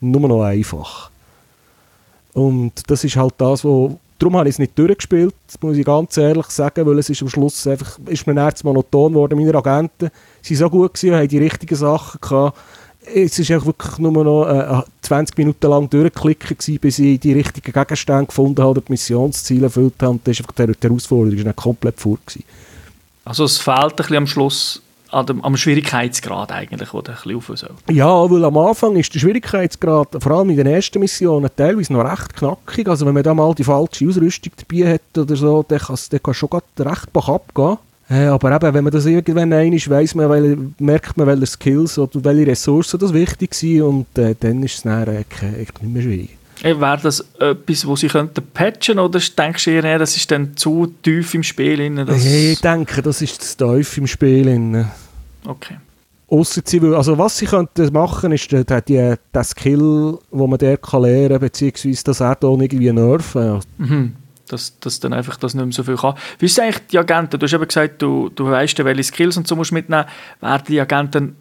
[0.00, 1.10] nur noch einfach.
[2.32, 6.16] Und das ist halt das, wo darum habe ich es nicht durchgespielt, muss ich ganz
[6.16, 10.10] ehrlich sagen, weil es ist am Schluss einfach, ist mir erst monoton geworden, meine Agenten
[10.42, 12.58] sind so gut gewesen, haben die richtigen Sachen gehabt,
[13.06, 17.72] es war wirklich nur noch äh, 20 Minuten lang durchklicken, gewesen, bis ich die richtigen
[17.72, 20.12] Gegenstände gefunden habe, die Missionsziele erfüllt habe.
[20.12, 22.18] Und das ist einfach die Herausforderung ist komplett vor.
[22.24, 22.44] Gewesen.
[23.24, 27.38] Also es fehlt ein bisschen am Schluss an dem, am Schwierigkeitsgrad eigentlich, wo der ein
[27.38, 27.70] bisschen soll.
[27.90, 32.04] Ja, weil am Anfang ist der Schwierigkeitsgrad, vor allem in den ersten Missionen, teilweise noch
[32.04, 32.88] recht knackig.
[32.88, 36.36] Also wenn man da mal die falsche Ausrüstung dabei hat oder so, dann kann es
[36.36, 37.78] schon recht abgehen.
[38.10, 41.98] Äh, aber eben, wenn man das irgendwann einmal weiss, man, weil, merkt man, welche Skills
[41.98, 45.24] oder welche Ressourcen das wichtig sind und äh, dann ist es dann äh,
[45.58, 46.36] nicht mehr schwierig.
[46.62, 50.56] Äh, Wäre das etwas, wo sie könnten patchen oder denkst du eher, das ist dann
[50.56, 51.76] zu tief im Spiel?
[51.76, 54.44] Drin, ich denke, das ist zu tief im Spiel.
[54.44, 54.84] Drin.
[55.46, 55.76] Okay.
[56.28, 60.58] Ausser sie also was sie könnten machen, ist der, der, der, der Skill, den man
[60.58, 63.60] der kann lernen kann, beziehungsweise das Add-on irgendwie nerven.
[63.78, 64.12] Mhm
[64.48, 66.14] dass, dass dann einfach das nicht mehr so viel kann.
[66.38, 67.38] Wie ist eigentlich die Agenten?
[67.38, 70.04] Du hast eben gesagt, du, du weißt, welche Skills und so musst mitnehmen.
[70.40, 71.36] Werden die Agenten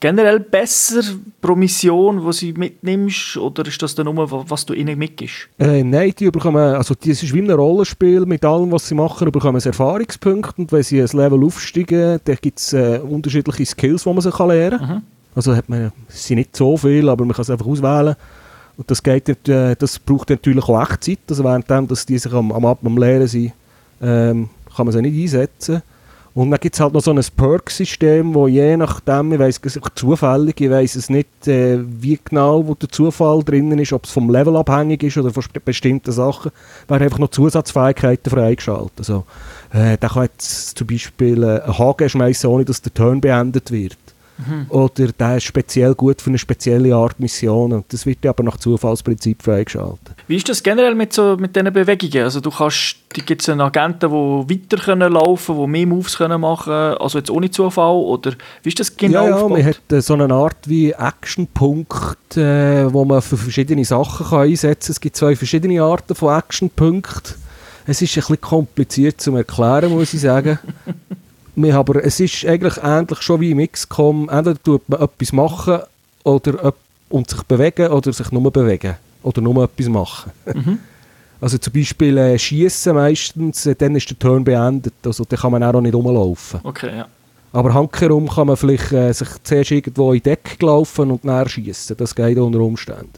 [0.00, 1.02] generell besser
[1.40, 5.48] pro Mission, die sie mitnimmst, oder ist das dann nur, was du ihnen mitgibst?
[5.58, 9.30] Äh, nein, die bekommen, also das ist wie ein Rollenspiel, mit allem, was sie machen,
[9.30, 14.04] bekommen sie Erfahrungspunkte und wenn sie ein Level aufsteigen, dann gibt es äh, unterschiedliche Skills,
[14.04, 14.88] die man sich lernen kann.
[14.88, 15.02] Mhm.
[15.34, 18.16] Also hat man, es sind nicht so viel, aber man kann es einfach auswählen.
[18.76, 21.18] Und das, geht, äh, das braucht natürlich auch Echtzeit.
[21.28, 23.52] Also während dass die sich am, am, am Lehren sind,
[24.00, 25.82] ähm, kann man sie nicht einsetzen.
[26.32, 29.78] Und dann gibt es halt noch so ein Perk-System, wo je nachdem, ich weiss es
[29.96, 34.12] zufällig, ich weiss es nicht, äh, wie genau wo der Zufall drinnen ist, ob es
[34.12, 36.52] vom Level abhängig ist oder von bestimmten Sachen,
[36.86, 38.92] werden einfach noch Zusatzfähigkeiten freigeschaltet.
[38.98, 39.24] Also,
[39.72, 43.72] äh, da kann jetzt zum Beispiel äh, ein HG schmeißen, ohne dass der Turn beendet
[43.72, 43.98] wird.
[44.46, 44.66] Mhm.
[44.68, 47.84] Oder der ist speziell gut für eine spezielle Art Mission.
[47.88, 50.14] Das wird aber nach Zufallsprinzip freigeschaltet.
[50.26, 52.24] Wie ist das generell mit, so, mit diesen Bewegungen?
[52.24, 56.40] Also du kannst, gibt es Agenten, die weiter können laufen können, die mehr Moves können
[56.40, 57.96] machen können, also jetzt ohne Zufall?
[57.96, 62.36] Oder wie ist das genau Ja, ja man hat äh, so eine Art wie Actionpunkt,
[62.36, 64.92] äh, wo man für verschiedene Sachen kann einsetzen kann.
[64.92, 67.34] Es gibt zwei verschiedene Arten von Actionpunkten.
[67.86, 70.58] Es ist ein bisschen kompliziert zu erklären, muss ich sagen.
[71.54, 74.28] Wir, aber es ist eigentlich ähnlich schon wie im XCOM.
[74.28, 75.80] Entweder tut man etwas machen
[76.24, 76.74] oder,
[77.08, 78.96] und sich bewegen oder sich nur bewegen.
[79.22, 80.32] Oder nur etwas machen.
[81.40, 84.92] Also zum Beispiel äh, Schießen meistens, äh, dann ist der Turn beendet.
[85.04, 86.60] Also dann kann man auch nicht rumlaufen.
[86.62, 87.08] Okay, ja.
[87.52, 91.48] Aber handherum kann man vielleicht äh, sich zuerst irgendwo in die Decke laufen und dann
[91.48, 91.96] schießen.
[91.96, 93.10] Das geht unter Umständen.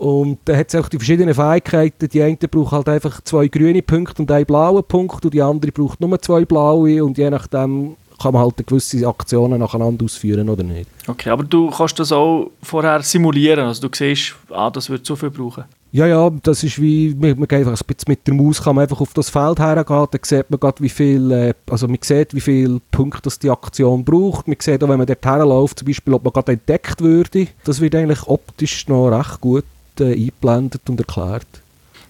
[0.00, 2.08] Und dann hat es auch die verschiedenen Fähigkeiten.
[2.08, 5.72] Die eine braucht halt einfach zwei grüne Punkte und einen blauen Punkt und die andere
[5.72, 10.62] braucht nur zwei blaue und je nachdem kann man halt gewisse Aktionen nacheinander ausführen oder
[10.62, 10.88] nicht.
[11.06, 13.66] Okay, aber du kannst das auch vorher simulieren.
[13.66, 15.64] Also du siehst, ah, das wird zu viel brauchen.
[15.92, 18.84] Ja, ja, das ist wie, man, man einfach ein bisschen mit der Maus kann man
[18.84, 22.32] einfach auf das Feld hergehen, dann sieht man gerade, wie viel, äh, also man sieht,
[22.32, 24.48] wie viele Punkte das die Aktion braucht.
[24.48, 27.48] Man sieht auch, wenn man dort herläuft, zum Beispiel, ob man gerade entdeckt würde.
[27.64, 29.64] Das wird eigentlich optisch noch recht gut
[29.98, 31.46] äh, eingeblendet und erklärt.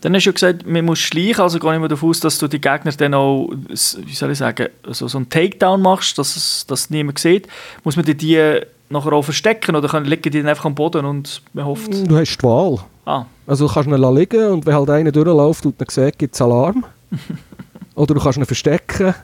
[0.01, 2.39] Dann hast du ja gesagt, man muss schleichen, also gehe ich mal davon aus, dass
[2.39, 6.37] du die Gegner dann auch, wie soll ich sagen, so, so einen Takedown machst, dass
[6.37, 7.47] es dass niemand sieht.
[7.85, 11.43] Muss man die, nachher auch verstecken oder können, liegen die dann einfach am Boden und
[11.53, 11.93] man hofft...
[11.93, 12.79] Du hast die Wahl.
[13.05, 16.35] Ah, Also du kannst ihn liegen und wenn halt einer durchläuft und ihn sieht, gibt
[16.35, 16.85] es Alarm.
[17.95, 19.15] Oder du kannst ihn verstecken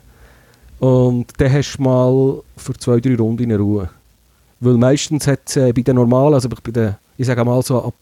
[0.79, 3.89] und dann hast du mal für zwei, drei Runden in Ruhe.
[4.61, 7.83] Weil meistens hat es äh, bei den normalen, also bei den, ich sage mal so
[7.83, 7.95] ab,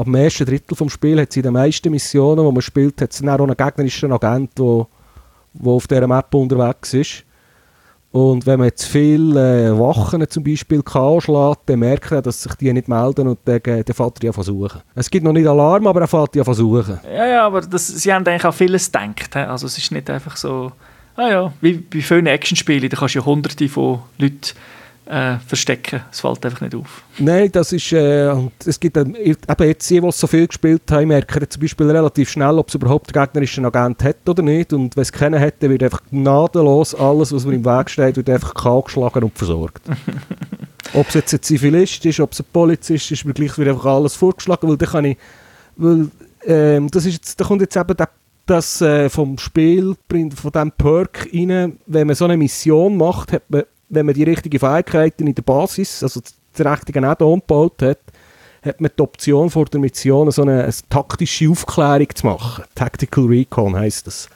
[0.00, 3.00] ab dem ersten Drittel vom Spiel, hat es in den meisten Missionen, die man spielt,
[3.00, 4.86] hat es auch einen gegnerischen Agent, der
[5.64, 7.24] auf dieser Map unterwegs ist.
[8.12, 11.20] Und wenn man jetzt viele äh, Wachen zum Beispiel K.O.
[11.20, 14.24] schlägt, dann merkt er, dass sich die nicht melden und dann, äh, dann fährt er
[14.24, 14.80] ja versuchen.
[14.96, 16.98] Es gibt noch nicht Alarm, aber er fährt ja versuchen.
[17.04, 19.34] ja, ja, aber das, sie haben eigentlich auch vieles gedacht.
[19.34, 19.40] he?
[19.40, 20.72] Also es ist nicht einfach so,
[21.14, 24.56] ah ja, wie bei vielen Actionspielen, da kannst du ja hunderte von Leuten
[25.10, 26.02] äh, verstecken.
[26.10, 27.02] Es fällt einfach nicht auf.
[27.18, 28.32] Nein, das ist, äh,
[28.64, 32.58] es gibt eben jetzt die, die so viel gespielt haben, merken zum Beispiel relativ schnell,
[32.58, 34.72] ob es überhaupt einen gegnerischen Agent hat oder nicht.
[34.72, 38.16] Und wenn es keinen hat, dann wird einfach gnadenlos alles, was mir im Weg steht,
[38.16, 39.82] wird einfach kalt geschlagen und versorgt.
[40.94, 43.86] ob es jetzt ein Zivilist ist, ob es ein Polizist ist, mir gleich wird einfach
[43.86, 45.18] alles vorgeschlagen, weil dann kann ich,
[45.76, 46.08] weil,
[46.46, 48.08] ähm, das ist jetzt, da kommt jetzt eben der,
[48.46, 53.42] das äh, vom Spiel, von diesem Perk rein, wenn man so eine Mission macht, hat
[53.48, 57.98] man, wenn man die richtigen Fähigkeiten in der Basis, also das richtige Add-on gebaut hat,
[58.62, 62.64] hat man die Option vor der Mission, so eine, eine taktische Aufklärung zu machen.
[62.74, 64.28] Tactical Recon heisst das.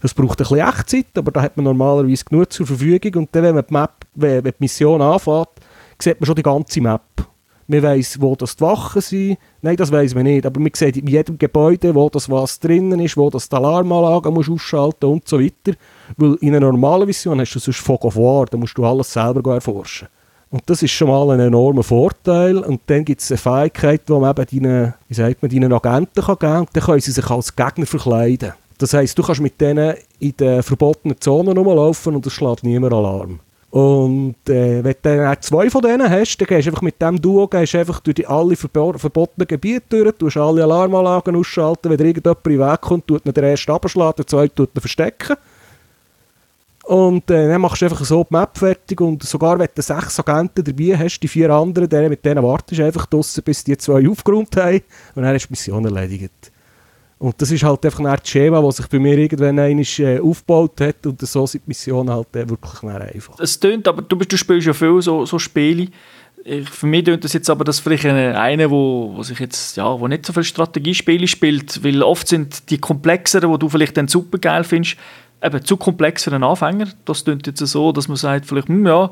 [0.00, 3.22] Das braucht ein bisschen Echtzeit, aber da hat man normalerweise genug zur Verfügung.
[3.22, 5.48] Und dann, wenn man die, Map, wenn, die Mission anfängt,
[5.98, 7.02] sieht man schon die ganze Map.
[7.68, 9.38] Man weiss, wo das die Wachen sind.
[9.62, 10.46] Nein, das weiss man nicht.
[10.46, 14.30] Aber man sieht in jedem Gebäude, wo das was drinnen ist, wo das die Alarmanlage
[14.30, 15.76] muss ausschalten und so weiter.
[16.16, 19.12] Weil in einer normalen Vision hast du sonst Fog of War, da musst du alles
[19.12, 20.08] selber erforschen.
[20.50, 22.58] Und das ist schon mal ein enormer Vorteil.
[22.58, 26.22] Und dann gibt es eine Fähigkeit, die man eben deinen, wie sagt man, deinen Agenten
[26.22, 26.66] kann geben kann.
[26.72, 28.52] Dann können sie sich als Gegner verkleiden.
[28.78, 32.92] Das heisst, du kannst mit denen in den verbotenen Zonen rumlaufen und es schlägt niemand
[32.92, 33.40] Alarm.
[33.70, 37.20] Und äh, wenn du dann zwei von denen hast, dann gehst du einfach mit dem
[37.20, 41.98] Duo gehst einfach durch die alle verbo verbotenen Gebiete durch, tust alle Alarmanlagen ausschalten, wenn
[41.98, 45.36] irgendjemand in den Weg kommt, tut der erste abschlagen, der zweite tut ihn verstecken.
[46.86, 50.20] Und äh, dann machst du einfach so die Map fertig und sogar wenn du sechs
[50.20, 53.76] Agenten dabei hast, die vier anderen, denen, mit denen wartest du einfach draussen, bis die
[53.76, 54.82] zwei aufgeräumt haben
[55.16, 56.52] und dann hast du die Mission erledigt.
[57.18, 60.80] Und das ist halt einfach ein Schema, das sich bei mir irgendwann einmal äh, aufgebaut
[60.80, 63.40] hat und so sind die Missionen halt äh, wirklich einfach.
[63.40, 65.88] Es tönt, aber du, bist, du spielst ja viel so, so Spiele.
[66.44, 69.76] Ich, für mich tönt das jetzt aber, dass vielleicht einer, eine, wo, wo sich jetzt,
[69.76, 73.96] ja, wo nicht so viele Strategiespiele spielt, weil oft sind die komplexeren, die du vielleicht
[73.96, 74.96] dann super geil findest,
[75.42, 76.88] eben zu komplexeren Anfänger.
[77.04, 79.10] Das tönt jetzt so, dass man sagt, vielleicht, hm, ja,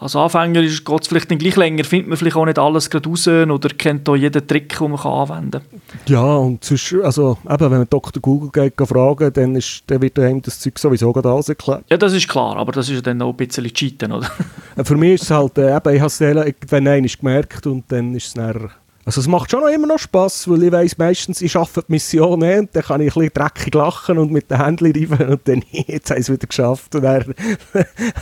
[0.00, 3.08] als Anfänger geht es vielleicht dann gleich länger, findet man vielleicht auch nicht alles gerade
[3.08, 5.80] raus oder kennt da jeden Trick, den man kann anwenden kann.
[6.06, 8.22] Ja, und sonst, also eben, wenn man Dr.
[8.22, 11.84] Google geht, geht fragen, dann, ist, dann wird einem das Zeug sowieso gerade alles erklärt.
[11.90, 14.30] Ja, das ist klar, aber das ist dann auch ein bisschen Cheaten, oder?
[14.76, 17.84] Äh, Für mich ist es halt, äh, eben, ich habe es irgendwann einmal gemerkt und
[17.88, 18.70] dann ist es dann,
[19.08, 21.92] also es macht schon noch immer noch Spass, weil ich weiss, meistens, ich arbeite die
[21.92, 25.30] Mission eh, und dann kann ich ein bisschen dreckig lachen und mit den Händen reiben
[25.30, 27.22] und dann, jetzt habe ich es wieder geschafft und dann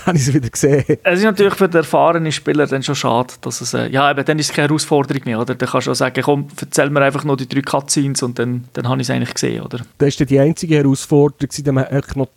[0.06, 0.84] habe ich es wieder gesehen.
[1.02, 4.24] Es ist natürlich für den erfahrenen Spieler dann schon schade, dass es, äh, ja, eben,
[4.24, 5.56] dann ist es keine Herausforderung mehr, oder?
[5.56, 8.68] Dann kannst du auch sagen, komm, erzähl mir einfach noch die drei Cutscenes und dann,
[8.74, 9.80] dann habe ich es eigentlich gesehen, oder?
[9.98, 12.28] Das war die einzige Herausforderung, dann hat noch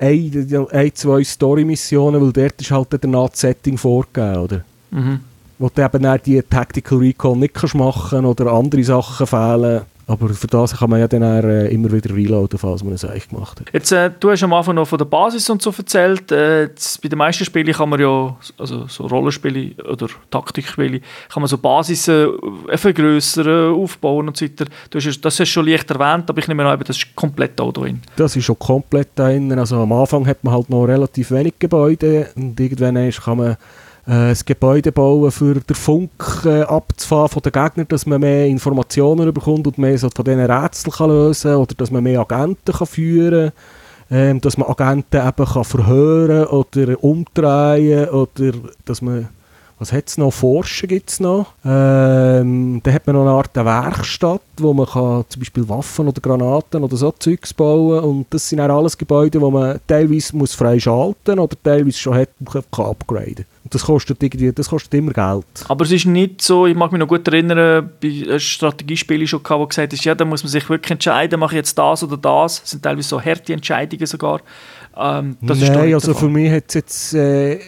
[0.00, 4.64] ein, ein zwei Story-Missionen, weil dort ist halt dann das Setting vorgegeben, oder?
[4.90, 5.20] Mhm.
[5.62, 9.82] Wo du eben dann die Tactical Recall nicht kannst machen oder andere Sachen fehlen.
[10.08, 13.04] Aber für das kann man ja dann auch, äh, immer wieder reloaden, falls man es
[13.04, 13.72] eigentlich gemacht hat.
[13.72, 16.32] Jetzt, äh, du hast am Anfang noch von der Basis und so erzählt.
[16.32, 21.00] Äh, jetzt, bei den meisten Spielen kann man ja, also so Rollenspiele oder Taktikspiele,
[21.32, 22.26] kann man so Basis äh,
[22.74, 24.64] vergrößern, aufbauen und so weiter.
[24.90, 27.60] Du hast, das hast du schon leicht erwähnt, aber ich nehme an, das ist komplett
[27.60, 28.00] auch drin.
[28.16, 29.56] Das ist schon komplett da drin.
[29.56, 33.56] Also am Anfang hat man halt noch relativ wenig Gebäude und irgendwann ist, kann man
[34.06, 38.46] äh, ein Gebäude bauen, für den Funk äh, abzufahren von den Gegnern, dass man mehr
[38.46, 42.72] Informationen bekommt und mehr so von diesen Rätseln kann lösen oder dass man mehr Agenten
[42.72, 43.52] kann führen
[44.08, 48.52] kann, ähm, dass man Agenten eben kann verhören oder umdrehen oder
[48.84, 49.28] dass man
[49.78, 50.30] was hat es noch?
[50.30, 51.54] Forschen gibt es noch.
[51.64, 56.20] Ähm, dann hat man noch eine Art Werkstatt, wo man kann zum Beispiel Waffen oder
[56.20, 60.54] Granaten oder so Zeugs bauen und das sind auch alles Gebäude, wo man teilweise muss
[60.54, 62.28] freischalten oder teilweise schon hat,
[62.70, 65.46] kann upgraden das kostet, irgendwie, das kostet immer Geld.
[65.68, 69.60] Aber es ist nicht so, ich mag mich noch gut erinnern, bei Strategiespielen schon gehabt,
[69.60, 72.16] wo gesagt ist, ja, da muss man sich wirklich entscheiden, mache ich jetzt das oder
[72.16, 72.60] das.
[72.60, 74.40] Das sind teilweise so harte Entscheidungen sogar.
[74.96, 77.14] Ähm, Nein, also für mich hat es jetzt...
[77.14, 77.58] Äh,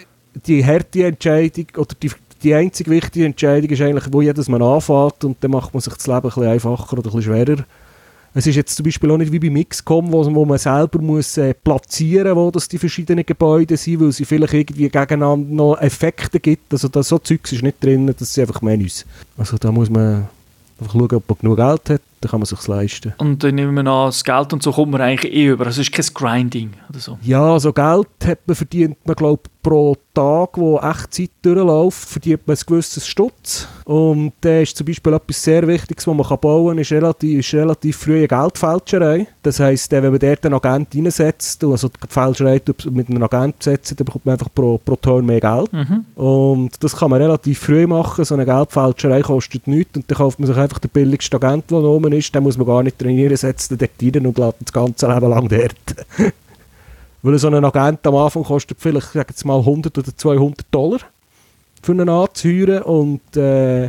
[0.47, 2.11] die harte Entscheidung oder die,
[2.43, 5.95] die einzige wichtige Entscheidung ist eigentlich, wo jedes Mal anfängt und dann macht man sich
[5.95, 7.65] das Leben ein bisschen einfacher oder ein bisschen schwerer.
[8.37, 11.37] Es ist jetzt zum Beispiel auch nicht wie bei Mixcom, wo, wo man selber muss
[11.37, 15.81] äh, platzieren muss, wo das die verschiedenen Gebäude sind, weil sie vielleicht irgendwie gegeneinander noch
[15.81, 16.73] Effekte gibt.
[16.73, 19.07] Also das, so Zeugs ist nicht drin, das sind einfach Menüs.
[19.39, 20.29] Also da muss man
[20.81, 23.13] einfach schauen, ob man genug Geld hat dann kann man sich leisten.
[23.19, 25.67] Und dann nehmen wir an, das Geld und so kommt man eigentlich eh über.
[25.67, 27.19] Also es ist kein Grinding oder so.
[27.23, 32.57] Ja, also Geld hat man verdient man glaube pro Tag, wo Echtzeit durchläuft, verdient man
[32.57, 33.67] ein gewisses Stutz.
[33.85, 37.41] Und da ist zum Beispiel etwas sehr Wichtiges, was man kann bauen kann, ist relativ,
[37.41, 39.27] ist relativ früh eine Geldfälscherei.
[39.43, 42.61] Das heisst, wenn man dort einen Agent reinsetzt, also die Fälscherei
[42.91, 45.73] mit einem Agent setzen, dann bekommt man einfach pro, pro Turn mehr Geld.
[45.73, 46.05] Mhm.
[46.15, 48.25] Und das kann man relativ früh machen.
[48.25, 51.79] So eine Geldfälscherei kostet nichts und dann kauft man sich einfach den billigsten Agent, der
[51.79, 54.73] oben ist, dann muss man gar nicht trainieren, setzt den dort rein und lässt das
[54.73, 56.07] ganze Leben lang dort.
[57.23, 61.01] Weil so ein Agent am Anfang kostet vielleicht, sag jetzt mal, 100 oder 200 Dollar
[61.83, 63.85] für einen anzuhören und äh,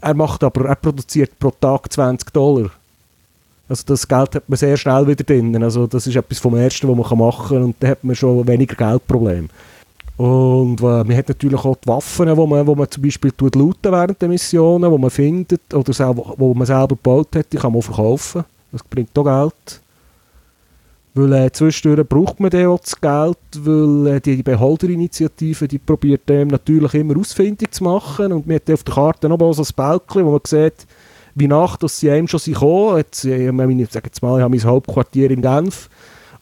[0.00, 2.70] er macht aber, er produziert pro Tag 20 Dollar.
[3.68, 5.62] Also das Geld hat man sehr schnell wieder drin.
[5.62, 8.46] Also das ist etwas vom Ersten, was man machen kann und dann hat man schon
[8.46, 9.48] weniger Geldprobleme.
[10.18, 13.92] Und äh, man hat natürlich auch die Waffen, wo man, man zum Beispiel tut looten
[13.92, 17.72] während der Missionen, wo man findet oder selber, wo man selber gebaut hat, die kann
[17.72, 18.44] man verkaufen.
[18.72, 19.80] Das bringt auch Geld.
[21.14, 26.48] Weil äh, zwischendurch braucht man auch das Geld, weil äh, die Beholderinitiative, die probiert dem
[26.48, 30.26] natürlich immer ausfindig zu machen und man hat auf der Karte noch so ein Bälkchen,
[30.26, 30.84] wo man sieht,
[31.36, 32.96] wie Nacht, dass sie einem schon sind gekommen.
[32.96, 35.88] Jetzt, äh, ich sage jetzt mal, ich habe mein Hauptquartier in Genf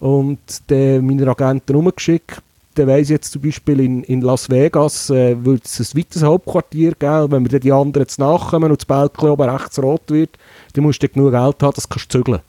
[0.00, 0.38] und
[0.70, 2.40] der, meine Agenten umgeschickt
[2.78, 6.22] dann weiss ich jetzt zum Beispiel in, in Las Vegas, äh, würde es ein weiteres
[6.22, 10.02] Hauptquartier geben, wenn wir dann die anderen jetzt nachkommen und das Bälkchen oben rechts rot
[10.08, 10.30] wird,
[10.74, 12.40] dann musst du genug Geld haben, dass du zügeln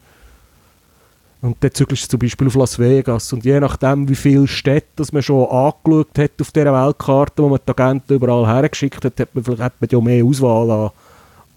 [1.42, 3.32] und dann zügelst du zum Beispiel auf Las Vegas.
[3.34, 7.60] Und je nachdem, wie viele Städte man schon angeschaut hat auf dieser Weltkarte, wo man
[7.66, 10.90] die Agenten überall hergeschickt hat, hat man vielleicht hat man ja mehr Auswahl an,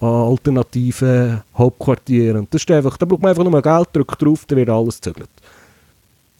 [0.00, 2.40] an alternativen Hauptquartieren.
[2.40, 5.00] Und das ist einfach, da braucht man einfach nur Geld, drückt drauf, dann wird alles
[5.00, 5.30] gezügelt.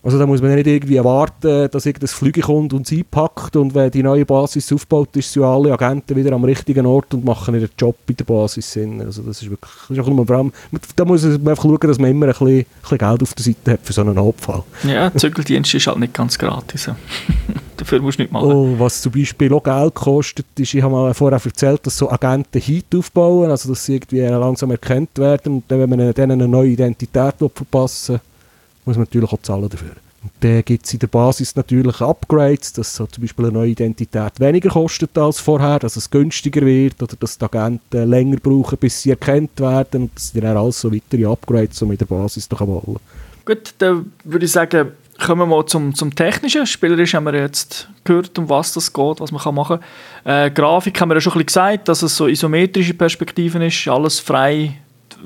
[0.02, 3.74] Also da muss man nicht irgendwie erwarten, dass irgendein Flüge kommt und sie packt und
[3.74, 7.54] wenn die neue Basis aufbaut, ist sind alle Agenten wieder am richtigen Ort und machen
[7.54, 8.78] ihren Job bei der Basis.
[8.78, 10.52] Also das ist wirklich, das ist auch vor allem,
[10.96, 13.44] da muss man einfach schauen, dass man immer ein bisschen, ein bisschen Geld auf der
[13.44, 14.62] Seite hat für so einen Notfall.
[14.84, 16.90] Ja, Zügeldienst ist halt nicht ganz gratis.
[17.76, 18.50] Dafür musst du nicht machen.
[18.50, 22.10] Oh, was zum Beispiel auch Geld kostet, ist, ich habe mal vorher erzählt, dass so
[22.10, 26.32] Agenten Heat aufbauen, also dass sie irgendwie langsam erkannt werden und dann, wenn man denen
[26.32, 28.20] eine neue Identität verpassen will,
[28.84, 29.92] muss man natürlich auch zahlen dafür.
[30.22, 33.70] Und dann gibt es in der Basis natürlich Upgrades, dass so zum Beispiel eine neue
[33.70, 38.76] Identität weniger kostet als vorher, dass es günstiger wird oder dass die Agenten länger brauchen,
[38.76, 40.02] bis sie erkannt werden.
[40.02, 42.98] Und das sind dann alles so weitere Upgrades, die man in der Basis noch wollen
[43.46, 46.66] Gut, dann würde ich sagen, kommen wir mal zum, zum Technischen.
[46.66, 49.80] Spielerisch haben wir jetzt gehört, um was das geht, was man machen
[50.24, 50.46] kann.
[50.46, 53.88] Äh, Grafik haben wir ja schon ein bisschen gesagt, dass es so isometrische Perspektiven ist,
[53.88, 54.79] alles frei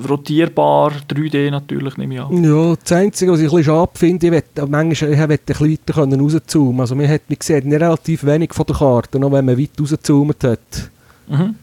[0.09, 2.45] rotierbar, 3D natürlich, nehme ich an.
[2.45, 5.79] Ja, das Einzige, was ich ein bisschen schade finde, ich möchte manchmal ich möchte ein
[5.79, 9.45] bisschen weiter rauszoomen Also man, hat, man sieht relativ wenig von der Karte, noch wenn
[9.45, 10.91] man weit rauszoomt hat.
[11.29, 11.57] Mhm.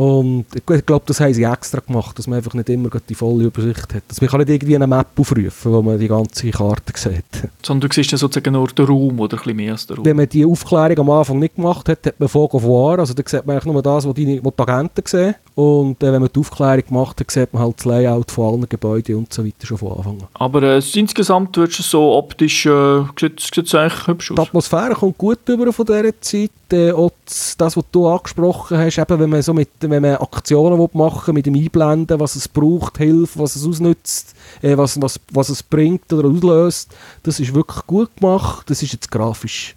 [0.00, 3.44] Und ich glaube, das haben sie extra gemacht, dass man einfach nicht immer die volle
[3.44, 4.02] Übersicht hat.
[4.08, 7.50] Dass man kann nicht irgendwie eine Map aufrufen, wo man die ganze Karte sieht.
[7.62, 10.06] Sondern du siehst dann sozusagen nur den Raum oder ein bisschen mehr als den Raum.
[10.06, 13.14] Wenn man die Aufklärung am Anfang nicht gemacht hat, hat man Fog of War, also
[13.14, 15.34] da sieht man eigentlich nur das, was die, was die Agenten sehen.
[15.54, 18.68] Und äh, wenn man die Aufklärung gemacht hat, sieht man halt das Layout von allen
[18.68, 20.28] Gebäuden und so weiter schon von Anfang an.
[20.34, 24.48] Aber äh, insgesamt würdest du so optisch, äh, sieht es eigentlich hübsch Die aus.
[24.48, 26.50] Atmosphäre kommt gut über von dieser Zeit.
[26.72, 30.16] Äh, auch das, das, was du angesprochen hast, eben, wenn man so mit, wenn man
[30.16, 35.02] Aktionen will machen mit dem Einblenden, was es braucht, Hilfe, was es ausnützt, äh, was,
[35.02, 36.90] was, was es bringt oder auslöst,
[37.24, 38.70] das ist wirklich gut gemacht.
[38.70, 39.74] Das ist jetzt grafisch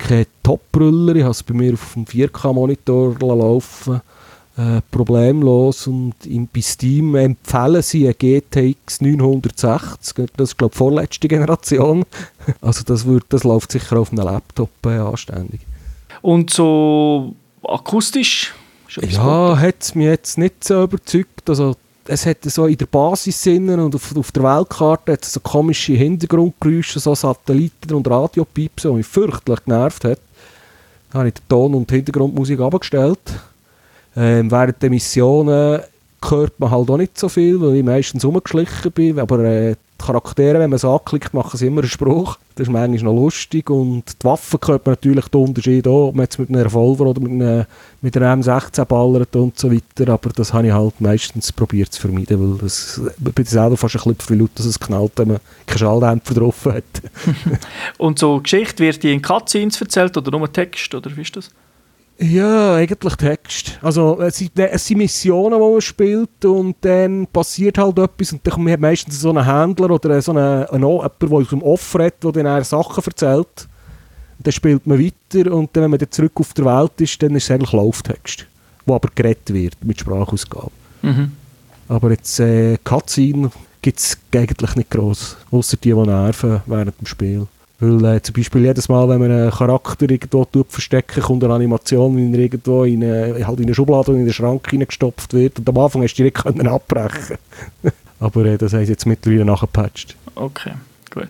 [0.00, 1.14] kein Top-Brüller.
[1.14, 4.00] Ich habe es bei mir auf dem 4K-Monitor laufen
[4.60, 10.74] äh, problemlos und im, bei Steam empfehlen sie eine GTX 960, das ist glaube ich
[10.74, 12.04] die vorletzte Generation.
[12.60, 15.60] Also das, wird, das läuft sicher auf einem Laptop äh, anständig.
[16.20, 18.54] Und so akustisch?
[18.96, 21.48] Ja, hat es mich jetzt nicht so überzeugt.
[21.48, 25.40] Also, es hat so in der Basis und auf, auf der Weltkarte hat es so
[25.40, 30.18] komische Hintergrundgeräusche, so Satelliten und Radiopiepsen, die mich fürchterlich genervt hat.
[31.12, 33.20] Da habe ich den Ton und die Hintergrundmusik abgestellt.
[34.16, 35.80] Ähm, während der Missionen
[36.28, 39.18] hört man halt auch nicht so viel, weil ich meistens rumgeschlichen bin.
[39.18, 42.38] Aber äh, die Charaktere, wenn man es anklickt, machen sie immer einen Spruch.
[42.54, 43.70] Das ist manchmal noch lustig.
[43.70, 47.06] Und die Waffen hört man natürlich den Unterschied auch, ob man jetzt mit einem Revolver
[47.06, 47.66] oder mit, einer,
[48.02, 50.12] mit einer M16 ballert und so weiter.
[50.12, 54.06] Aber das habe ich halt meistens probiert zu vermeiden, weil das, ich bin selber fast
[54.06, 56.84] ein bisschen laut, dass es knallt, wenn man keinen Schalldämpfer drauf hat.
[57.98, 61.50] Und so Geschichte, wird die in Cutscenes erzählt oder nur Text, oder wie ist das?
[62.22, 63.78] Ja, eigentlich Text.
[63.80, 68.46] Also es sind, es sind Missionen, die man spielt und dann passiert halt etwas und
[68.46, 71.62] dann kommt man meistens so einen Händler oder so einen, einen, jemand, der aus dem
[71.62, 73.68] Off redet, der dann Sachen erzählt.
[74.36, 77.22] Und dann spielt man weiter und dann, wenn man dann zurück auf der Welt ist,
[77.22, 78.46] dann ist es eigentlich Lauftext,
[78.84, 80.72] wo aber geredet wird mit Sprachausgabe.
[81.00, 81.32] Mhm.
[81.88, 87.06] Aber jetzt äh, Cutscene gibt es eigentlich nicht gross, außer die, die nerven während dem
[87.06, 87.46] Spiel.
[87.80, 92.16] Weil äh, zum Beispiel jedes Mal, wenn man einen Charakter irgendwo verstecken kommt eine Animation,
[92.16, 95.58] wie er irgendwo in eine, halt in eine Schublade oder in den Schrank hineingestopft wird.
[95.58, 97.38] Und am Anfang hast du direkt können abbrechen
[98.20, 100.14] Aber äh, das haben sie jetzt mittlerweile nachgepatcht.
[100.34, 100.72] Okay,
[101.10, 101.28] gut.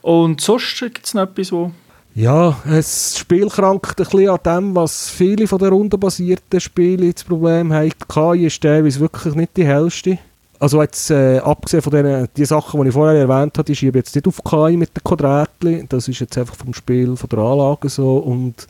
[0.00, 1.72] Und sonst gibt es noch etwas, wo...
[2.14, 7.24] Ja, das Spiel krankt ein bisschen an dem, was viele von den rundenbasierten Spielen das
[7.24, 7.90] Problem haben.
[7.90, 10.16] Die KI ist teilweise wirklich nicht die hellste.
[10.58, 13.98] Also jetzt, äh, abgesehen von den die Sachen, die ich vorher erwähnt habe, die schiebe
[13.98, 15.86] ich jetzt nicht auf KI mit den Quadratchen.
[15.88, 18.18] Das ist jetzt einfach vom Spiel, von der Anlage so.
[18.18, 18.66] Und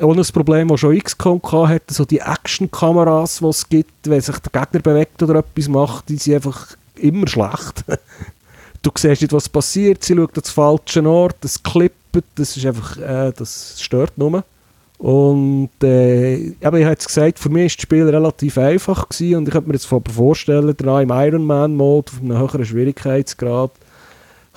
[0.00, 4.38] ohne das Problem, das schon XCOM hatte, so die Action-Kameras, die es gibt, wenn sich
[4.38, 7.84] der Gegner bewegt oder etwas macht, die sind einfach immer schlecht.
[8.82, 11.96] du siehst nicht, was passiert, sie schaut an den falschen Ort, es klippt,
[12.36, 14.44] das ist einfach, äh, das stört nur.
[14.98, 19.36] Und äh, aber ich habe jetzt gesagt, für mich ist das Spiel relativ einfach gewesen
[19.36, 23.72] und ich könnte mir jetzt vorstellen, dran im Ironman-Mode auf einem höheren Schwierigkeitsgrad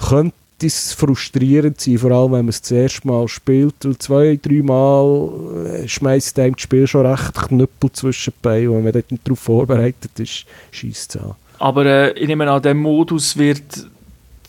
[0.07, 4.39] könnte es frustrierend sein, vor allem wenn man es das erste Mal spielt, weil zwei,
[4.41, 5.29] drei Mal
[5.65, 9.11] äh, schmeißt einem das Spiel schon recht Knüppel zwischen die Beine und wenn man dort
[9.11, 11.35] nicht darauf vorbereitet ist, schießt es an.
[11.59, 13.87] Aber äh, ich nehme an, dem Modus wird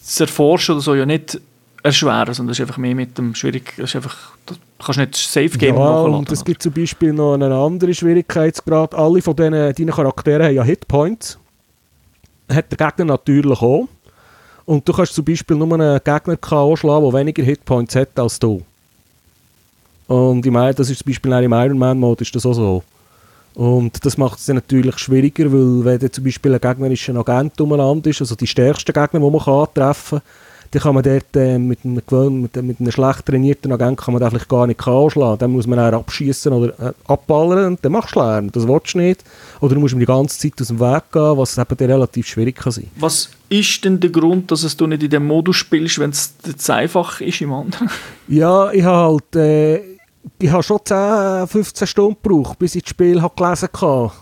[0.04, 1.40] das Erforschen oder so ja nicht
[1.82, 4.16] erschweren, sondern das ist einfach mehr mit dem schwierig, das ist einfach,
[4.46, 6.14] das kannst du nicht Safe Game ja, nachladen.
[6.14, 8.94] und es gibt zum Beispiel noch einen anderen Schwierigkeitsgrad.
[8.94, 11.38] Alle von diesen, deinen Charakteren haben ja Hitpoints.
[12.52, 13.88] Hat der Gegner natürlich auch.
[14.66, 18.38] Und du kannst zum Beispiel nur einen Gegner KO schlagen, der weniger Hitpoints hat als
[18.38, 18.62] du.
[20.06, 22.82] Und ich meine, das ist zum Beispiel auch im Ironman-Mode ist das auch so.
[23.54, 27.60] Und das macht es dann natürlich schwieriger, weil wenn dann zum Beispiel ein gegnerischer Agent
[27.60, 30.28] umeinander ist, also die stärksten Gegner, die man kann antreffen kann,
[30.72, 34.14] dann kann man dort äh, mit, einem gewöhn, mit, mit einem schlecht trainierten Agent kann
[34.14, 35.38] man den vielleicht gar nicht anschlagen.
[35.38, 38.52] Dann muss man dann abschießen oder äh, abballern und dann machst du lernen.
[38.52, 39.24] Das willst du nicht.
[39.60, 42.28] Oder du musst ihm die ganze Zeit aus dem Weg gehen, was eben dann relativ
[42.28, 42.86] schwierig kann sein.
[42.96, 46.34] Was ist denn der Grund, dass es du nicht in dem Modus spielst, wenn es
[46.38, 47.90] zu einfach ist im anderen?
[48.28, 49.36] Ja, ich habe halt...
[49.36, 50.00] Äh,
[50.38, 54.12] ich habe schon 10, 15 Stunden gebraucht, bis ich das Spiel habe gelesen habe.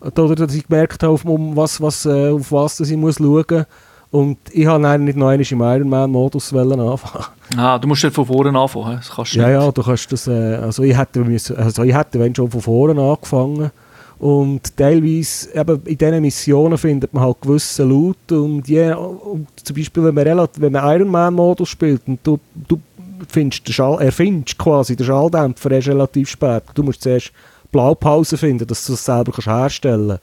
[0.00, 3.66] Oder dass ich gemerkt habe, um was, was, äh, auf was ich muss schauen muss.
[4.12, 7.24] Und ich habe nicht noch einmal im Ironman-Modus anfangen.
[7.56, 8.96] Ah, du musst ja von vorne anfangen.
[8.96, 9.54] Das kannst du Ja, nicht.
[9.54, 10.26] ja, du kannst das...
[10.26, 13.70] Äh, also ich hätte, müssen, also ich hätte wenn schon von vorne angefangen.
[14.18, 18.30] Und teilweise, eben in diesen Missionen findet man halt gewisse Loot.
[18.30, 22.78] Und, und zum Beispiel, wenn man, relativ, wenn man Ironman-Modus spielt und du, du
[23.28, 26.64] findest den Schall, erfindest quasi den Schalldämpfer erst relativ spät.
[26.74, 27.32] Du musst zuerst
[27.70, 30.22] Blaupausen finden, dass du das selber kannst herstellen kannst.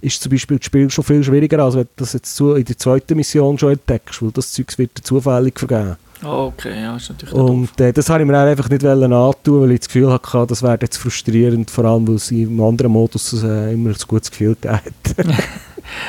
[0.00, 2.78] Ist zum Beispiel das Spiel schon viel schwieriger, als wenn du das jetzt in der
[2.78, 5.96] zweiten Mission schon entdeckst, weil das Zeug wird zufällig vergeben.
[6.22, 7.34] Ah, okay, ja, ist natürlich.
[7.34, 10.62] Und äh, das habe ich mir einfach nicht antun, weil ich das Gefühl hatte, das
[10.62, 14.56] wäre jetzt frustrierend, vor allem weil sie im anderen Modus äh, immer ein gutes Gefühl
[14.60, 15.36] gegeben.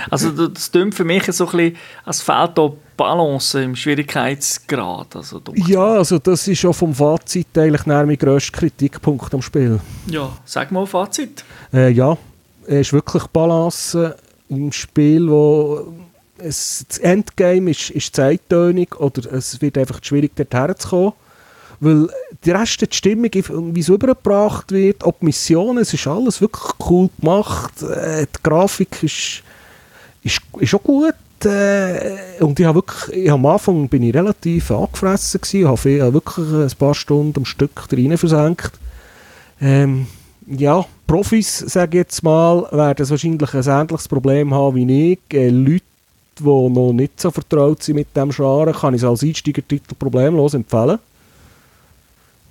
[0.10, 5.16] Also das klingt für mich so ein bisschen, als fehlt da Balance im Schwierigkeitsgrad.
[5.16, 9.80] Also, ja, also das ist schon vom Fazit eigentlich mein grösster Kritikpunkt am Spiel.
[10.08, 11.44] ja, sag mal Fazit.
[11.74, 12.18] Äh, ja,
[12.68, 14.16] ist wirklich Balance
[14.50, 15.94] im Spiel, wo
[16.38, 21.14] es, das Endgame ist, ist zeittönig oder es wird einfach schwierig, dort herzukommen.
[21.80, 22.10] Weil
[22.46, 27.10] der Rest der Stimmung, wie es übergebracht wird, ob Missionen, es ist alles wirklich cool
[27.20, 27.82] gemacht.
[27.82, 29.42] Äh, die Grafik ist,
[30.22, 31.16] ist, ist auch gut.
[31.44, 36.72] Äh, und ich habe wirklich, ich am Anfang bin ich relativ angefressen gewesen, habe wirklich
[36.72, 38.74] ein paar Stunden am Stück rein versenkt.
[39.60, 40.06] Ähm,
[40.48, 45.20] ja, Profis, sage ich jetzt mal, werden wahrscheinlich ein ähnliches Problem haben wie ich.
[45.34, 45.84] Äh, Leute,
[46.40, 50.54] die noch nicht so vertraut sind mit dem Genre, kann ich es als Einsteigertitel problemlos
[50.54, 51.00] empfehlen.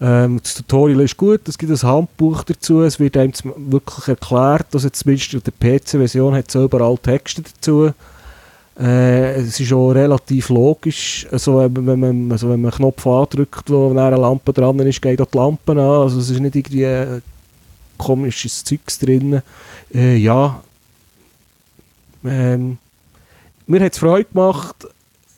[0.01, 4.67] Ähm, das Tutorial ist gut, es gibt ein Handbuch dazu, es wird einem wirklich erklärt,
[4.71, 7.93] dass jetzt zumindest in der PC-Version hat es überall Texte dazu.
[8.79, 13.69] Äh, es ist auch relativ logisch, also wenn, man, also wenn man einen Knopf andrückt,
[13.69, 16.85] wo eine Lampe dran ist, geht auch die Lampe an, also es ist nicht irgendwie
[16.85, 17.21] äh,
[18.01, 19.43] komisches Zeugs drin.
[19.95, 20.63] Äh, ja,
[22.25, 22.79] ähm,
[23.67, 24.87] mir hat es Freude gemacht,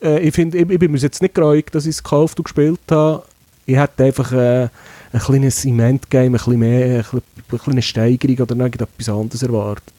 [0.01, 2.45] äh, ich, find, ich, ich bin mir jetzt nicht gereut, dass ich es gekauft und
[2.45, 3.23] gespielt habe,
[3.65, 4.69] ich hätte einfach äh,
[5.13, 9.93] ein kleines Event-Game, ein mehr, eine kleine Steigerung oder noch etwas anderes erwartet.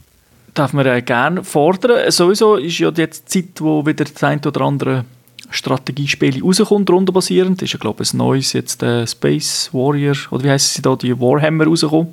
[0.53, 2.11] Darf man äh, gerne fordern.
[2.11, 5.05] Sowieso ist ja jetzt die Zeit, wo wieder das ein oder andere
[5.51, 7.63] Strategiespiel rauskommt, rundenbasierend.
[7.63, 10.95] Ist ja, glaube ich, ein neues jetzt äh, Space Warrior, oder wie heißt sie da,
[10.97, 12.13] die Warhammer rausgekommen.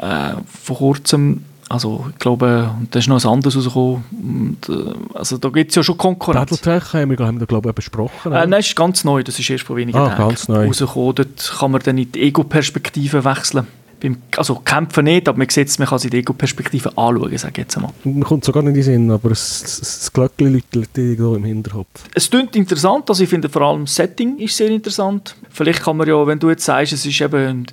[0.00, 4.04] Äh, vor kurzem also ich glaube, da ist noch ein anderes rausgekommen.
[4.10, 6.50] Und, äh, also da gibt es ja schon Konkurrenz.
[6.50, 8.32] Battletech haben wir, haben wir glaube ich, besprochen.
[8.32, 11.14] Äh, nein, das ist ganz neu, das ist erst vor wenigen ah, Tagen rausgekommen.
[11.14, 13.66] Dort kann man dann in die Ego-Perspektive wechseln.
[14.00, 17.52] Beim, also kämpfen nicht, aber man sieht es, man kann sich die Ego-Perspektive anschauen, sage
[17.52, 17.92] ich jetzt einmal.
[18.04, 22.04] Man kommt sogar nicht in den Sinn, aber das Glöckchen läutet irgendwo im Hinterkopf.
[22.14, 25.34] Es klingt interessant, also ich finde vor allem das Setting ist sehr interessant.
[25.50, 27.66] Vielleicht kann man ja, wenn du jetzt sagst, es ist eben,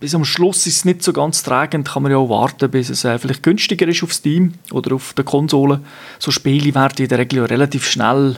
[0.00, 2.90] bis am Schluss ist es nicht so ganz tragend, kann man ja auch warten, bis
[2.90, 5.80] es äh, vielleicht günstiger ist auf Steam oder auf der Konsole.
[6.18, 8.36] So Spiele werden in der Regel ja relativ schnell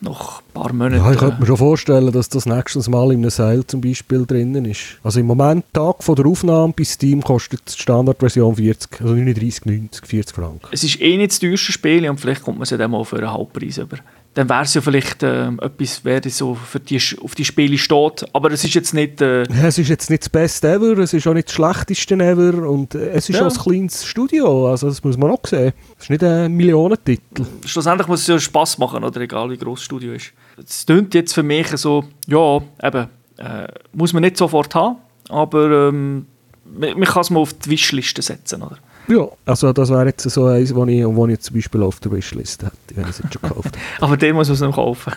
[0.00, 1.04] nach ein paar Monaten.
[1.04, 4.26] Ja, ich könnte mir schon vorstellen, dass das nächstes Mal in einem Seil zum Beispiel
[4.26, 4.98] drinnen ist.
[5.02, 9.66] Also im Moment, Tag von der Aufnahme bei Steam kostet die Standardversion 40, also 39,
[9.66, 10.68] 90, 40 Franken.
[10.70, 13.16] Es ist eh nicht das teuerste Spiel und vielleicht kommt man es dann mal für
[13.16, 13.98] einen Halbpreis über.
[14.36, 18.26] Dann wäre es ja vielleicht äh, etwas, wer so für die, auf die Spiele steht.
[18.34, 19.22] Aber es ist jetzt nicht...
[19.22, 22.16] Äh ja, es ist jetzt nicht das Beste ever, es ist auch nicht das Schlechteste
[22.16, 23.46] ever und äh, es ist ja.
[23.46, 25.72] auch ein kleines Studio, also das muss man auch sehen.
[25.96, 27.46] Es ist nicht ein Millionentitel.
[27.64, 30.34] Schlussendlich muss es ja Spass machen, oder egal wie groß das Studio ist.
[30.62, 33.08] Es klingt jetzt für mich so, ja, eben,
[33.38, 34.98] äh, muss man nicht sofort haben,
[35.30, 36.26] aber ähm,
[36.62, 38.76] man, man kann es mal auf die Wischliste setzen, oder?
[39.08, 42.00] Ja, also das wäre jetzt so eins, wo ich, wo ich jetzt zum Beispiel auf
[42.00, 44.74] der Wishlist hätte, wenn ich es jetzt schon gekauft Aber den muss man es noch
[44.74, 45.12] kaufen.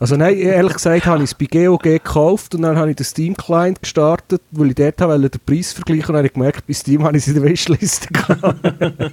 [0.00, 3.04] Also nein, ehrlich gesagt habe ich es bei GOG gekauft und dann habe ich den
[3.04, 7.04] Steam-Client gestartet, weil ich dort wollte den Preis vergleichen und habe ich gemerkt, bei Steam
[7.04, 8.08] habe ich es in der Wishliste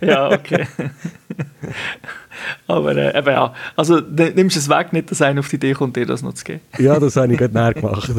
[0.00, 0.66] Ja, okay.
[2.66, 5.74] Aber äh, eben ja, also nimmst du es weg, nicht, dass einer auf die Idee
[5.74, 6.60] kommt, dir das noch zu geben.
[6.78, 8.10] ja, das habe ich gerade näher gemacht.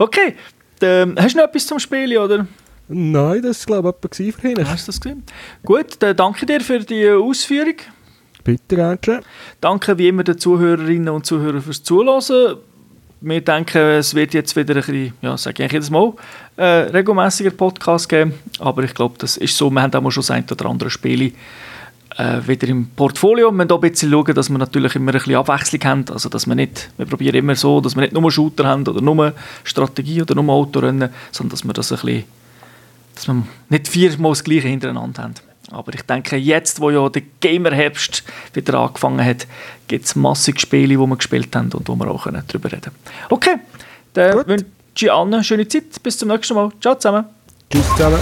[0.00, 0.34] okay,
[0.80, 2.46] ähm, hast du noch etwas zum Spielen, oder?
[2.92, 4.68] Nein, das war glaube ich etwas für ihn.
[4.68, 5.22] Hast du das gesehen?
[5.64, 7.76] Gut, dann danke dir für die Ausführung.
[8.44, 9.22] Bitte, gerne.
[9.60, 12.56] Danke wie immer den Zuhörerinnen und Zuhörern fürs Zuhören.
[13.20, 16.12] Wir denken, es wird jetzt wieder ein bisschen, ja, sage ich jedes Mal,
[16.56, 18.34] äh, regelmäßiger Podcast geben.
[18.58, 19.70] Aber ich glaube, das ist so.
[19.70, 21.30] Wir haben auch schon das ein oder andere Spiele
[22.16, 23.46] äh, wieder im Portfolio.
[23.48, 26.04] Wir müssen auch ein bisschen schauen, dass wir natürlich immer ein bisschen Abwechslung haben.
[26.10, 29.00] Also, dass wir nicht, wir probieren immer so, dass wir nicht nur Shooter haben oder
[29.00, 29.32] nur
[29.62, 32.24] Strategie oder nur Autorennen, sondern dass wir das ein bisschen
[33.14, 35.34] dass wir nicht viermal das Gleiche hintereinander haben.
[35.70, 39.46] Aber ich denke, jetzt, wo ja der Gamer-Herbst wieder angefangen hat,
[39.88, 42.96] gibt es massig Spiele, die wir gespielt haben und wo wir auch darüber reden können.
[43.30, 43.56] Okay,
[44.12, 44.48] dann Gut.
[44.48, 46.02] wünsche ich allen eine schöne Zeit.
[46.02, 46.70] Bis zum nächsten Mal.
[46.80, 47.24] Ciao zusammen.
[47.70, 48.18] Tschüss zusammen.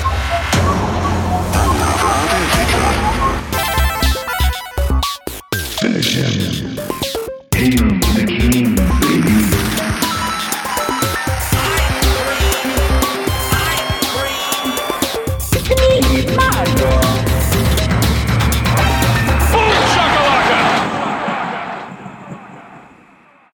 [5.81, 6.70] Finish him.